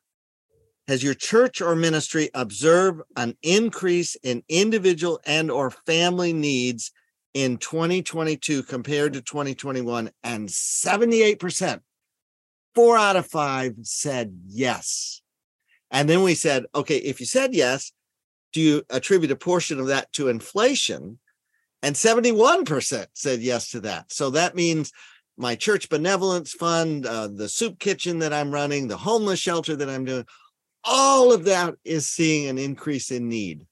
has 0.90 1.02
your 1.02 1.14
church 1.14 1.62
or 1.62 1.76
ministry 1.76 2.30
observed 2.34 3.02
an 3.16 3.38
increase 3.42 4.16
in 4.16 4.44
individual 4.50 5.22
and 5.26 5.50
or 5.50 5.72
family 5.72 6.34
needs 6.34 6.92
in 7.34 7.56
2022 7.56 8.64
compared 8.64 9.14
to 9.14 9.22
2021? 9.22 10.12
And 10.26 10.50
78%, 10.50 11.80
four 12.74 12.98
out 12.98 13.16
of 13.16 13.26
five 13.28 13.76
said 13.84 14.38
yes 14.46 15.22
and 15.96 16.10
then 16.10 16.24
we 16.24 16.36
said, 16.36 16.66
okay, 16.76 16.98
if 16.98 17.22
you 17.22 17.26
said 17.26 17.54
yes, 17.54 17.94
do 18.52 18.60
you 18.60 18.84
attribute 18.90 19.32
a 19.32 19.36
portion 19.38 19.80
of 19.80 19.88
that 19.88 20.12
to 20.12 20.28
inflation? 20.28 21.20
And 21.82 21.96
71% 21.96 23.06
said 23.14 23.40
yes 23.40 23.72
to 23.72 23.80
that. 23.80 24.12
So 24.12 24.32
that 24.32 24.56
means 24.56 24.92
my 25.38 25.56
church 25.56 25.88
benevolence 25.88 26.52
fund, 26.52 27.06
uh, 27.06 27.30
the 27.30 27.48
soup 27.48 27.80
kitchen 27.80 28.20
that 28.20 28.34
I'm 28.34 28.52
running, 28.52 28.90
the 28.90 28.98
homeless 28.98 29.40
shelter 29.40 29.74
that 29.78 29.90
I'm 29.90 30.04
doing, 30.04 30.26
all 30.84 31.32
of 31.32 31.46
that 31.46 31.76
is 31.86 32.06
seeing 32.08 32.50
an 32.50 32.58
increase 32.58 33.10
in 33.10 33.30
need, 33.30 33.66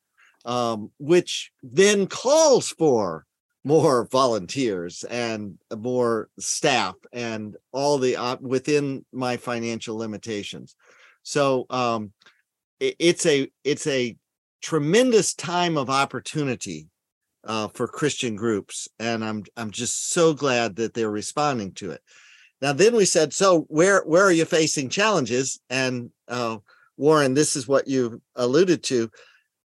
um, 0.45 0.91
which 0.99 1.51
then 1.61 2.07
calls 2.07 2.69
for 2.69 3.25
more 3.65 4.07
volunteers 4.09 5.03
and 5.09 5.57
more 5.77 6.29
staff 6.39 6.95
and 7.11 7.57
all 7.73 7.97
the 7.97 8.15
uh, 8.15 8.37
within 8.39 9.03
my 9.11 9.35
financial 9.35 9.97
limitations. 9.97 10.77
So 11.23 11.65
um, 11.69 12.11
it, 12.79 12.95
it's 12.99 13.25
a 13.25 13.49
it's 13.63 13.87
a 13.87 14.15
tremendous 14.61 15.33
time 15.33 15.77
of 15.77 15.89
opportunity 15.89 16.87
uh, 17.45 17.67
for 17.69 17.87
Christian 17.87 18.35
groups, 18.35 18.87
and 18.99 19.23
I'm 19.23 19.43
I'm 19.57 19.71
just 19.71 20.11
so 20.11 20.33
glad 20.33 20.75
that 20.77 20.93
they're 20.93 21.09
responding 21.09 21.73
to 21.73 21.91
it. 21.91 22.01
Now, 22.61 22.71
then 22.71 22.95
we 22.95 23.05
said, 23.05 23.33
so 23.33 23.61
where 23.67 24.03
where 24.03 24.23
are 24.23 24.31
you 24.31 24.45
facing 24.45 24.89
challenges? 24.89 25.59
And 25.69 26.11
uh, 26.29 26.57
Warren, 26.95 27.33
this 27.33 27.55
is 27.55 27.67
what 27.67 27.87
you 27.87 28.21
alluded 28.35 28.83
to. 28.83 29.09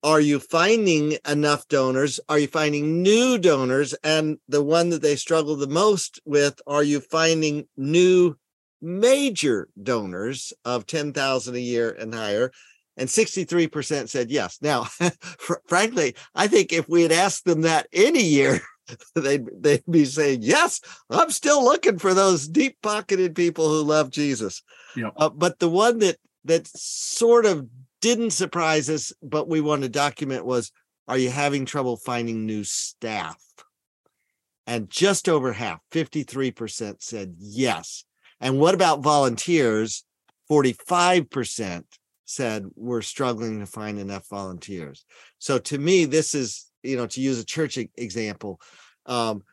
Are 0.03 0.19
you 0.19 0.39
finding 0.39 1.17
enough 1.29 1.67
donors? 1.67 2.19
Are 2.27 2.39
you 2.39 2.47
finding 2.47 3.03
new 3.03 3.37
donors? 3.37 3.93
And 4.03 4.39
the 4.47 4.63
one 4.63 4.89
that 4.89 5.01
they 5.03 5.15
struggle 5.15 5.55
the 5.55 5.67
most 5.67 6.19
with, 6.25 6.59
are 6.65 6.83
you 6.83 6.99
finding 6.99 7.67
new 7.77 8.35
major 8.81 9.69
donors 9.81 10.53
of 10.65 10.85
10,000 10.85 11.55
a 11.55 11.59
year 11.59 11.91
and 11.91 12.13
higher 12.13 12.51
and 12.97 13.09
63% 13.09 14.09
said 14.09 14.29
yes. 14.29 14.57
Now, 14.61 14.83
frankly, 15.67 16.15
I 16.35 16.47
think 16.47 16.73
if 16.73 16.87
we 16.89 17.01
had 17.01 17.11
asked 17.11 17.45
them 17.45 17.61
that 17.61 17.87
any 17.93 18.23
year, 18.23 18.61
they'd 19.15 19.45
they'd 19.59 19.83
be 19.89 20.05
saying, 20.05 20.39
"Yes, 20.43 20.81
I'm 21.09 21.31
still 21.31 21.63
looking 21.63 21.97
for 21.97 22.13
those 22.13 22.47
deep-pocketed 22.47 23.35
people 23.35 23.69
who 23.69 23.81
love 23.83 24.09
Jesus." 24.09 24.61
Yep. 24.95 25.13
Uh, 25.15 25.29
but 25.29 25.59
the 25.59 25.69
one 25.69 25.99
that 25.99 26.17
that 26.45 26.67
sort 26.67 27.45
of 27.45 27.67
didn't 28.01 28.31
surprise 28.31 28.89
us, 28.89 29.13
but 29.23 29.47
we 29.47 29.61
want 29.61 29.83
to 29.83 29.89
document 29.89 30.45
was, 30.45 30.71
"Are 31.07 31.17
you 31.17 31.29
having 31.29 31.65
trouble 31.65 31.95
finding 31.95 32.45
new 32.45 32.63
staff?" 32.63 33.41
And 34.67 34.89
just 34.89 35.27
over 35.27 35.53
half, 35.53 35.79
53% 35.91 37.01
said 37.01 37.35
yes. 37.39 38.05
And 38.41 38.59
what 38.59 38.75
about 38.75 39.01
volunteers? 39.01 40.03
45% 40.51 41.83
said 42.25 42.65
we're 42.75 43.01
struggling 43.01 43.59
to 43.59 43.65
find 43.65 43.99
enough 43.99 44.27
volunteers. 44.27 45.05
So 45.39 45.59
to 45.59 45.77
me, 45.77 46.05
this 46.05 46.35
is, 46.35 46.69
you 46.83 46.97
know, 46.97 47.07
to 47.07 47.21
use 47.21 47.39
a 47.39 47.45
church 47.45 47.77
example, 47.95 48.59
um, 49.05 49.43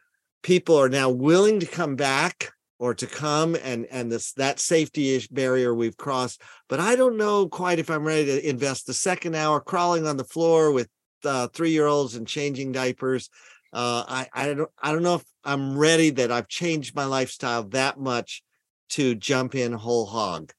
people 0.43 0.77
are 0.77 0.89
now 0.89 1.11
willing 1.11 1.61
to 1.61 1.67
come 1.67 1.95
back 1.95 2.51
or 2.81 2.95
to 2.95 3.07
come 3.07 3.57
and 3.63 3.87
and 3.91 4.11
this 4.11 4.33
that 4.35 4.61
safety 4.61 5.21
barrier 5.33 5.75
we've 5.75 5.97
crossed 5.97 6.41
but 6.69 6.79
i 6.79 6.95
don't 6.95 7.17
know 7.17 7.49
quite 7.49 7.81
if 7.81 7.91
i'm 7.91 8.07
ready 8.07 8.25
to 8.25 8.49
invest 8.49 8.87
the 8.87 8.95
second 8.95 9.35
hour 9.35 9.61
crawling 9.61 10.07
on 10.07 10.17
the 10.17 10.23
floor 10.23 10.71
with 10.71 10.89
uh, 11.25 11.49
three 11.49 11.71
year 11.71 11.87
olds 11.87 12.15
and 12.15 12.29
changing 12.29 12.71
diapers 12.71 13.31
uh, 13.73 14.05
I, 14.09 14.29
I 14.33 14.55
don't 14.55 14.71
I 14.81 14.93
don't 14.93 15.03
know 15.03 15.17
if 15.17 15.25
I'm 15.45 15.77
ready 15.77 16.11
that 16.11 16.33
I've 16.33 16.49
changed 16.49 16.95
my 16.95 17.05
lifestyle 17.05 17.65
that 17.65 17.99
much 17.99 18.43
to 18.91 19.15
jump 19.15 19.55
in 19.55 19.73
whole 19.73 20.07
hog. 20.07 20.53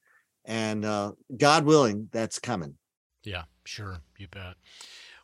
And 0.44 0.84
uh, 0.84 1.12
God 1.36 1.64
willing, 1.64 2.08
that's 2.12 2.38
coming. 2.38 2.76
Yeah, 3.24 3.44
sure. 3.64 4.00
You 4.18 4.28
bet. 4.28 4.54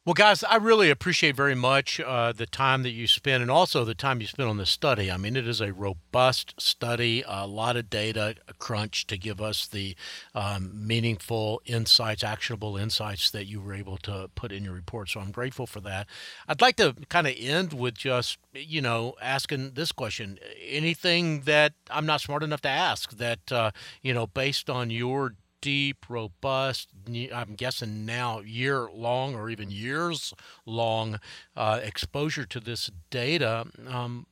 Well, 0.07 0.15
guys, 0.15 0.45
I 0.45 0.55
really 0.55 0.89
appreciate 0.89 1.35
very 1.35 1.57
much 1.57 1.99
uh, 1.99 2.31
the 2.31 2.47
time 2.47 2.85
that 2.85 2.93
you 2.93 3.09
spend 3.09 3.43
and 3.43 3.51
also 3.51 3.85
the 3.85 3.93
time 3.93 4.21
you 4.21 4.29
spend 4.29 4.49
on 4.49 4.57
this 4.57 4.71
study. 4.71 5.11
I 5.11 5.17
mean, 5.17 5.35
it 5.35 5.49
is 5.49 5.61
a 5.61 5.73
robust 5.73 6.55
study, 6.61 7.25
a 7.27 7.45
lot 7.45 7.77
of 7.77 7.91
data 7.91 8.37
crunch 8.61 9.09
to 9.09 9.19
give 9.19 9.41
us 9.41 9.67
the 9.67 9.97
um, 10.33 10.87
meaningful 10.87 11.61
insights, 11.67 12.23
actionable 12.23 12.77
insights 12.77 13.33
that 13.33 13.47
you 13.47 13.61
were 13.61 13.75
able 13.75 13.97
to 13.97 14.31
put 14.37 14.53
in 14.53 14.63
your 14.63 14.75
report. 14.75 15.09
So 15.09 15.19
I'm 15.19 15.33
grateful 15.33 15.67
for 15.67 15.81
that. 15.81 16.07
I'd 16.47 16.61
like 16.61 16.77
to 16.77 16.95
kind 17.09 17.27
of 17.27 17.35
end 17.37 17.73
with 17.73 17.95
just, 17.95 18.39
you 18.55 18.81
know, 18.81 19.17
asking 19.21 19.73
this 19.73 19.91
question 19.91 20.39
anything 20.65 21.41
that 21.47 21.73
I'm 21.91 22.07
not 22.07 22.21
smart 22.21 22.45
enough 22.45 22.61
to 22.61 22.69
ask 22.69 23.17
that, 23.17 23.51
uh, 23.51 23.73
you 24.03 24.15
know, 24.15 24.29
based 24.29 24.71
on 24.71 24.89
your 24.91 25.35
deep, 25.61 26.07
robust, 26.09 26.89
I'm 27.35 27.55
guessing 27.55 28.07
now 28.07 28.41
year 28.41 28.89
long 28.93 29.35
or 29.35 29.51
even 29.51 29.71
years 29.71 30.35
long 30.65 31.21
uh, 31.57 31.81
exposure 31.83 32.47
to 32.47 32.61
this 32.61 32.91
data. 33.11 33.67
Um, 33.89 34.27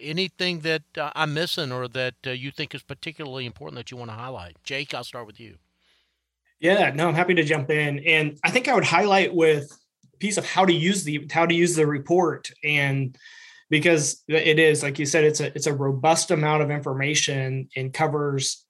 anything 0.00 0.60
that 0.60 0.82
uh, 0.96 1.10
I'm 1.14 1.34
missing 1.34 1.72
or 1.72 1.88
that 1.88 2.14
uh, 2.26 2.30
you 2.30 2.50
think 2.50 2.74
is 2.74 2.82
particularly 2.82 3.46
important 3.46 3.76
that 3.76 3.90
you 3.90 3.96
want 3.96 4.10
to 4.10 4.16
highlight? 4.16 4.56
Jake, 4.62 4.94
I'll 4.94 5.04
start 5.04 5.26
with 5.26 5.40
you. 5.40 5.56
Yeah, 6.60 6.90
no, 6.94 7.08
I'm 7.08 7.14
happy 7.14 7.34
to 7.34 7.44
jump 7.44 7.70
in. 7.70 8.00
And 8.00 8.38
I 8.42 8.50
think 8.50 8.68
I 8.68 8.74
would 8.74 8.84
highlight 8.84 9.34
with 9.34 9.70
piece 10.18 10.38
of 10.38 10.46
how 10.46 10.64
to 10.64 10.72
use 10.72 11.04
the 11.04 11.28
how 11.30 11.46
to 11.46 11.54
use 11.54 11.76
the 11.76 11.86
report 11.86 12.50
and 12.64 13.16
because 13.68 14.22
it 14.28 14.58
is 14.58 14.82
like 14.82 14.98
you 14.98 15.04
said 15.04 15.24
it's 15.24 15.40
a 15.40 15.54
it's 15.54 15.66
a 15.66 15.74
robust 15.74 16.30
amount 16.30 16.62
of 16.62 16.70
information 16.70 17.68
and 17.76 17.92
covers 17.92 18.64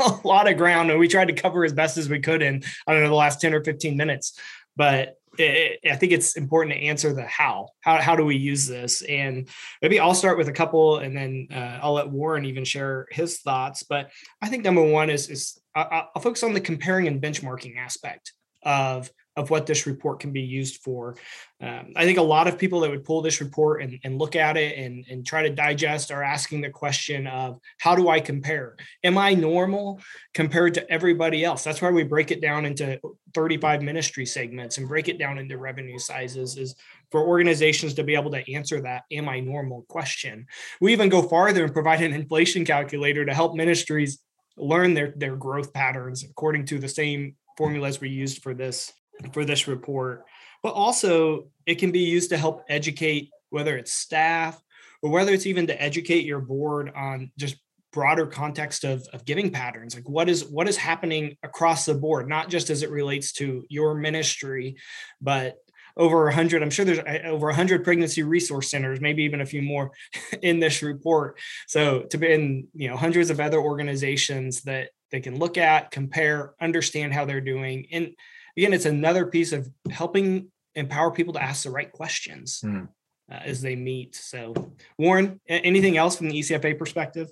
a 0.24 0.26
lot 0.26 0.50
of 0.50 0.56
ground 0.56 0.90
and 0.90 0.98
we 0.98 1.08
tried 1.08 1.28
to 1.28 1.34
cover 1.34 1.64
as 1.64 1.72
best 1.72 1.96
as 1.96 2.08
we 2.08 2.20
could 2.20 2.42
in 2.42 2.62
I 2.86 2.92
don't 2.92 3.02
know 3.02 3.08
the 3.08 3.14
last 3.14 3.40
10 3.40 3.54
or 3.54 3.62
15 3.62 3.96
minutes. 3.96 4.38
But 4.76 5.16
it, 5.38 5.80
I 5.88 5.96
think 5.96 6.12
it's 6.12 6.36
important 6.36 6.74
to 6.74 6.80
answer 6.80 7.12
the 7.12 7.24
how. 7.24 7.68
How 7.80 8.00
how 8.00 8.16
do 8.16 8.24
we 8.24 8.36
use 8.36 8.66
this? 8.66 9.02
And 9.02 9.48
maybe 9.82 10.00
I'll 10.00 10.14
start 10.14 10.38
with 10.38 10.48
a 10.48 10.52
couple, 10.52 10.98
and 10.98 11.16
then 11.16 11.48
uh, 11.52 11.78
I'll 11.82 11.92
let 11.92 12.10
Warren 12.10 12.44
even 12.44 12.64
share 12.64 13.06
his 13.10 13.38
thoughts. 13.38 13.82
But 13.82 14.10
I 14.42 14.48
think 14.48 14.64
number 14.64 14.82
one 14.82 15.10
is 15.10 15.28
is 15.28 15.60
I'll 15.74 16.10
focus 16.20 16.42
on 16.42 16.52
the 16.52 16.60
comparing 16.60 17.06
and 17.06 17.22
benchmarking 17.22 17.76
aspect 17.78 18.32
of 18.62 19.10
of 19.40 19.50
what 19.50 19.66
this 19.66 19.86
report 19.86 20.20
can 20.20 20.32
be 20.32 20.42
used 20.42 20.82
for. 20.82 21.16
Um, 21.62 21.92
I 21.96 22.04
think 22.04 22.18
a 22.18 22.22
lot 22.22 22.46
of 22.46 22.58
people 22.58 22.80
that 22.80 22.90
would 22.90 23.04
pull 23.04 23.22
this 23.22 23.40
report 23.40 23.82
and, 23.82 23.98
and 24.04 24.18
look 24.18 24.36
at 24.36 24.56
it 24.56 24.78
and, 24.78 25.04
and 25.10 25.26
try 25.26 25.42
to 25.42 25.50
digest 25.50 26.10
are 26.10 26.22
asking 26.22 26.60
the 26.60 26.70
question 26.70 27.26
of 27.26 27.58
how 27.78 27.94
do 27.94 28.08
I 28.08 28.20
compare? 28.20 28.76
Am 29.02 29.16
I 29.18 29.34
normal 29.34 30.00
compared 30.34 30.74
to 30.74 30.90
everybody 30.90 31.44
else? 31.44 31.64
That's 31.64 31.80
why 31.80 31.90
we 31.90 32.04
break 32.04 32.30
it 32.30 32.40
down 32.40 32.66
into 32.66 33.00
35 33.34 33.82
ministry 33.82 34.26
segments 34.26 34.78
and 34.78 34.88
break 34.88 35.08
it 35.08 35.18
down 35.18 35.38
into 35.38 35.58
revenue 35.58 35.98
sizes 35.98 36.56
is 36.56 36.74
for 37.10 37.26
organizations 37.26 37.94
to 37.94 38.04
be 38.04 38.14
able 38.14 38.30
to 38.30 38.52
answer 38.52 38.80
that 38.82 39.02
am 39.10 39.28
I 39.28 39.40
normal 39.40 39.84
question. 39.88 40.46
We 40.80 40.92
even 40.92 41.08
go 41.08 41.22
farther 41.22 41.64
and 41.64 41.72
provide 41.72 42.02
an 42.02 42.12
inflation 42.12 42.64
calculator 42.64 43.24
to 43.24 43.34
help 43.34 43.54
ministries 43.54 44.18
learn 44.56 44.94
their, 44.94 45.14
their 45.16 45.36
growth 45.36 45.72
patterns 45.72 46.24
according 46.24 46.66
to 46.66 46.78
the 46.78 46.88
same 46.88 47.36
formulas 47.56 48.00
we 48.00 48.08
used 48.08 48.42
for 48.42 48.54
this 48.54 48.92
for 49.32 49.44
this 49.44 49.68
report, 49.68 50.24
but 50.62 50.74
also 50.74 51.48
it 51.66 51.76
can 51.76 51.90
be 51.92 52.00
used 52.00 52.30
to 52.30 52.36
help 52.36 52.64
educate 52.68 53.30
whether 53.50 53.76
it's 53.76 53.92
staff 53.92 54.60
or 55.02 55.10
whether 55.10 55.32
it's 55.32 55.46
even 55.46 55.66
to 55.66 55.82
educate 55.82 56.24
your 56.24 56.40
board 56.40 56.92
on 56.94 57.30
just 57.36 57.56
broader 57.92 58.26
context 58.26 58.84
of, 58.84 59.06
of 59.12 59.24
giving 59.24 59.50
patterns. 59.50 59.94
Like 59.94 60.08
what 60.08 60.28
is 60.28 60.44
what 60.44 60.68
is 60.68 60.76
happening 60.76 61.36
across 61.42 61.86
the 61.86 61.94
board 61.94 62.28
not 62.28 62.48
just 62.48 62.70
as 62.70 62.82
it 62.82 62.90
relates 62.90 63.32
to 63.34 63.64
your 63.68 63.94
ministry 63.94 64.76
but 65.20 65.56
over 65.96 66.24
100 66.24 66.62
i'm 66.62 66.70
sure 66.70 66.84
there's 66.84 67.00
uh, 67.00 67.26
over 67.26 67.46
100 67.46 67.82
pregnancy 67.82 68.22
resource 68.22 68.70
centers 68.70 69.00
maybe 69.00 69.24
even 69.24 69.40
a 69.40 69.46
few 69.46 69.60
more 69.60 69.90
in 70.42 70.60
this 70.60 70.82
report. 70.82 71.38
So 71.66 72.02
to 72.02 72.18
be 72.18 72.32
in 72.32 72.68
you 72.74 72.88
know 72.88 72.96
hundreds 72.96 73.30
of 73.30 73.40
other 73.40 73.58
organizations 73.58 74.62
that 74.62 74.90
they 75.10 75.20
can 75.20 75.38
look 75.38 75.58
at 75.58 75.90
compare 75.90 76.54
understand 76.60 77.12
how 77.12 77.24
they're 77.24 77.40
doing 77.40 77.88
and 77.90 78.14
again, 78.60 78.74
it's 78.74 78.84
another 78.84 79.24
piece 79.24 79.52
of 79.52 79.70
helping 79.90 80.48
empower 80.74 81.10
people 81.10 81.32
to 81.32 81.42
ask 81.42 81.64
the 81.64 81.70
right 81.70 81.90
questions 81.90 82.60
mm. 82.62 82.86
uh, 83.32 83.38
as 83.42 83.62
they 83.62 83.74
meet. 83.74 84.14
So, 84.14 84.52
Warren, 84.98 85.40
anything 85.48 85.96
else 85.96 86.16
from 86.16 86.28
the 86.28 86.38
ECFA 86.38 86.78
perspective? 86.78 87.30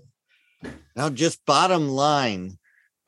Now, 0.97 1.11
just 1.11 1.45
bottom 1.45 1.91
line, 1.91 2.57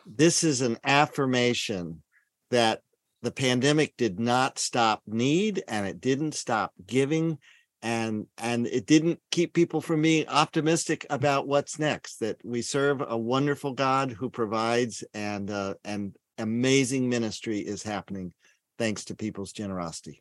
this 0.04 0.44
is 0.44 0.60
an 0.60 0.76
affirmation 0.84 2.02
that 2.50 2.82
the 3.22 3.32
pandemic 3.32 3.96
did 3.96 4.20
not 4.20 4.58
stop 4.58 5.00
need 5.06 5.62
and 5.66 5.86
it 5.86 5.98
didn't 6.02 6.34
stop 6.34 6.74
giving 6.86 7.38
and 7.82 8.26
and 8.36 8.66
it 8.66 8.84
didn't 8.84 9.18
keep 9.30 9.54
people 9.54 9.80
from 9.80 10.02
being 10.02 10.28
optimistic 10.28 11.06
about 11.08 11.48
what's 11.48 11.78
next 11.78 12.18
that 12.18 12.36
we 12.44 12.60
serve 12.60 13.02
a 13.06 13.16
wonderful 13.16 13.72
god 13.72 14.10
who 14.10 14.28
provides 14.28 15.02
and 15.14 15.50
uh, 15.50 15.72
and 15.84 16.14
amazing 16.40 17.08
ministry 17.08 17.60
is 17.60 17.82
happening 17.82 18.32
thanks 18.78 19.04
to 19.06 19.14
people's 19.14 19.52
generosity. 19.52 20.20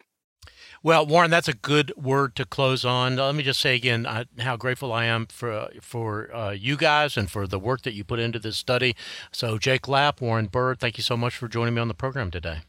Well, 0.84 1.06
Warren, 1.06 1.32
that's 1.32 1.48
a 1.48 1.54
good 1.54 1.92
word 1.98 2.36
to 2.36 2.46
close 2.46 2.86
on. 2.86 3.16
Let 3.18 3.36
me 3.36 3.44
just 3.44 3.60
say 3.60 3.76
again 3.76 4.06
uh, 4.06 4.26
how 4.40 4.56
grateful 4.56 4.94
I 4.94 5.06
am 5.06 5.28
for 5.28 5.70
for 5.82 6.34
uh, 6.34 6.52
you 6.52 6.78
guys 6.78 7.18
and 7.18 7.30
for 7.30 7.48
the 7.48 7.60
work 7.60 7.82
that 7.82 7.94
you 7.94 8.04
put 8.04 8.20
into 8.20 8.40
this 8.40 8.58
study. 8.58 8.96
So, 9.32 9.58
Jake 9.58 9.88
Lapp, 9.88 10.22
Warren 10.22 10.48
Bird, 10.48 10.80
thank 10.80 10.98
you 10.98 11.04
so 11.04 11.18
much 11.18 11.36
for 11.36 11.48
joining 11.48 11.74
me 11.74 11.82
on 11.82 11.88
the 11.88 11.94
program 11.94 12.32
today. 12.32 12.60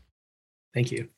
Thank 0.74 0.90
you. 0.90 1.08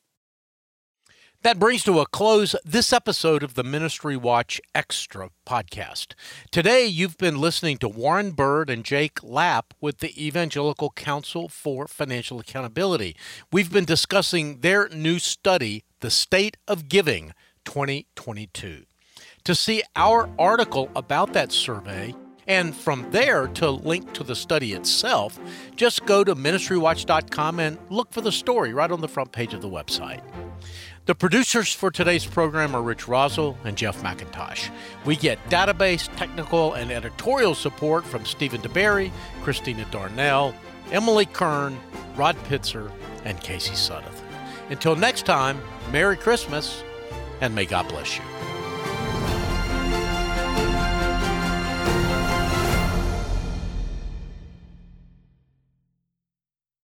That 1.42 1.58
brings 1.58 1.82
to 1.84 1.98
a 1.98 2.06
close 2.06 2.54
this 2.64 2.92
episode 2.92 3.42
of 3.42 3.54
the 3.54 3.64
Ministry 3.64 4.16
Watch 4.16 4.60
Extra 4.76 5.30
podcast. 5.44 6.14
Today, 6.52 6.86
you've 6.86 7.18
been 7.18 7.40
listening 7.40 7.78
to 7.78 7.88
Warren 7.88 8.30
Bird 8.30 8.70
and 8.70 8.84
Jake 8.84 9.20
Lapp 9.24 9.74
with 9.80 9.98
the 9.98 10.14
Evangelical 10.24 10.90
Council 10.90 11.48
for 11.48 11.88
Financial 11.88 12.38
Accountability. 12.38 13.16
We've 13.50 13.72
been 13.72 13.84
discussing 13.84 14.60
their 14.60 14.88
new 14.90 15.18
study, 15.18 15.82
The 15.98 16.10
State 16.10 16.58
of 16.68 16.88
Giving 16.88 17.32
2022. 17.64 18.84
To 19.42 19.54
see 19.56 19.82
our 19.96 20.30
article 20.38 20.92
about 20.94 21.32
that 21.32 21.50
survey, 21.50 22.14
and 22.46 22.72
from 22.72 23.10
there 23.10 23.48
to 23.48 23.68
link 23.68 24.12
to 24.12 24.22
the 24.22 24.36
study 24.36 24.74
itself, 24.74 25.40
just 25.74 26.06
go 26.06 26.22
to 26.22 26.36
ministrywatch.com 26.36 27.58
and 27.58 27.78
look 27.90 28.12
for 28.12 28.20
the 28.20 28.30
story 28.30 28.72
right 28.72 28.92
on 28.92 29.00
the 29.00 29.08
front 29.08 29.32
page 29.32 29.54
of 29.54 29.60
the 29.60 29.68
website. 29.68 30.22
The 31.04 31.16
producers 31.16 31.72
for 31.74 31.90
today's 31.90 32.24
program 32.24 32.76
are 32.76 32.82
Rich 32.82 33.08
Rosell 33.08 33.56
and 33.64 33.76
Jeff 33.76 34.02
McIntosh. 34.02 34.70
We 35.04 35.16
get 35.16 35.44
database, 35.48 36.08
technical, 36.16 36.74
and 36.74 36.92
editorial 36.92 37.56
support 37.56 38.04
from 38.04 38.24
Stephen 38.24 38.60
DeBerry, 38.60 39.10
Christina 39.42 39.84
Darnell, 39.90 40.54
Emily 40.92 41.26
Kern, 41.26 41.76
Rod 42.14 42.36
Pitzer, 42.44 42.88
and 43.24 43.40
Casey 43.40 43.74
Suddeth. 43.74 44.22
Until 44.70 44.94
next 44.94 45.26
time, 45.26 45.60
Merry 45.90 46.16
Christmas, 46.16 46.84
and 47.40 47.52
may 47.52 47.64
God 47.64 47.88
bless 47.88 48.16
you. 48.18 48.51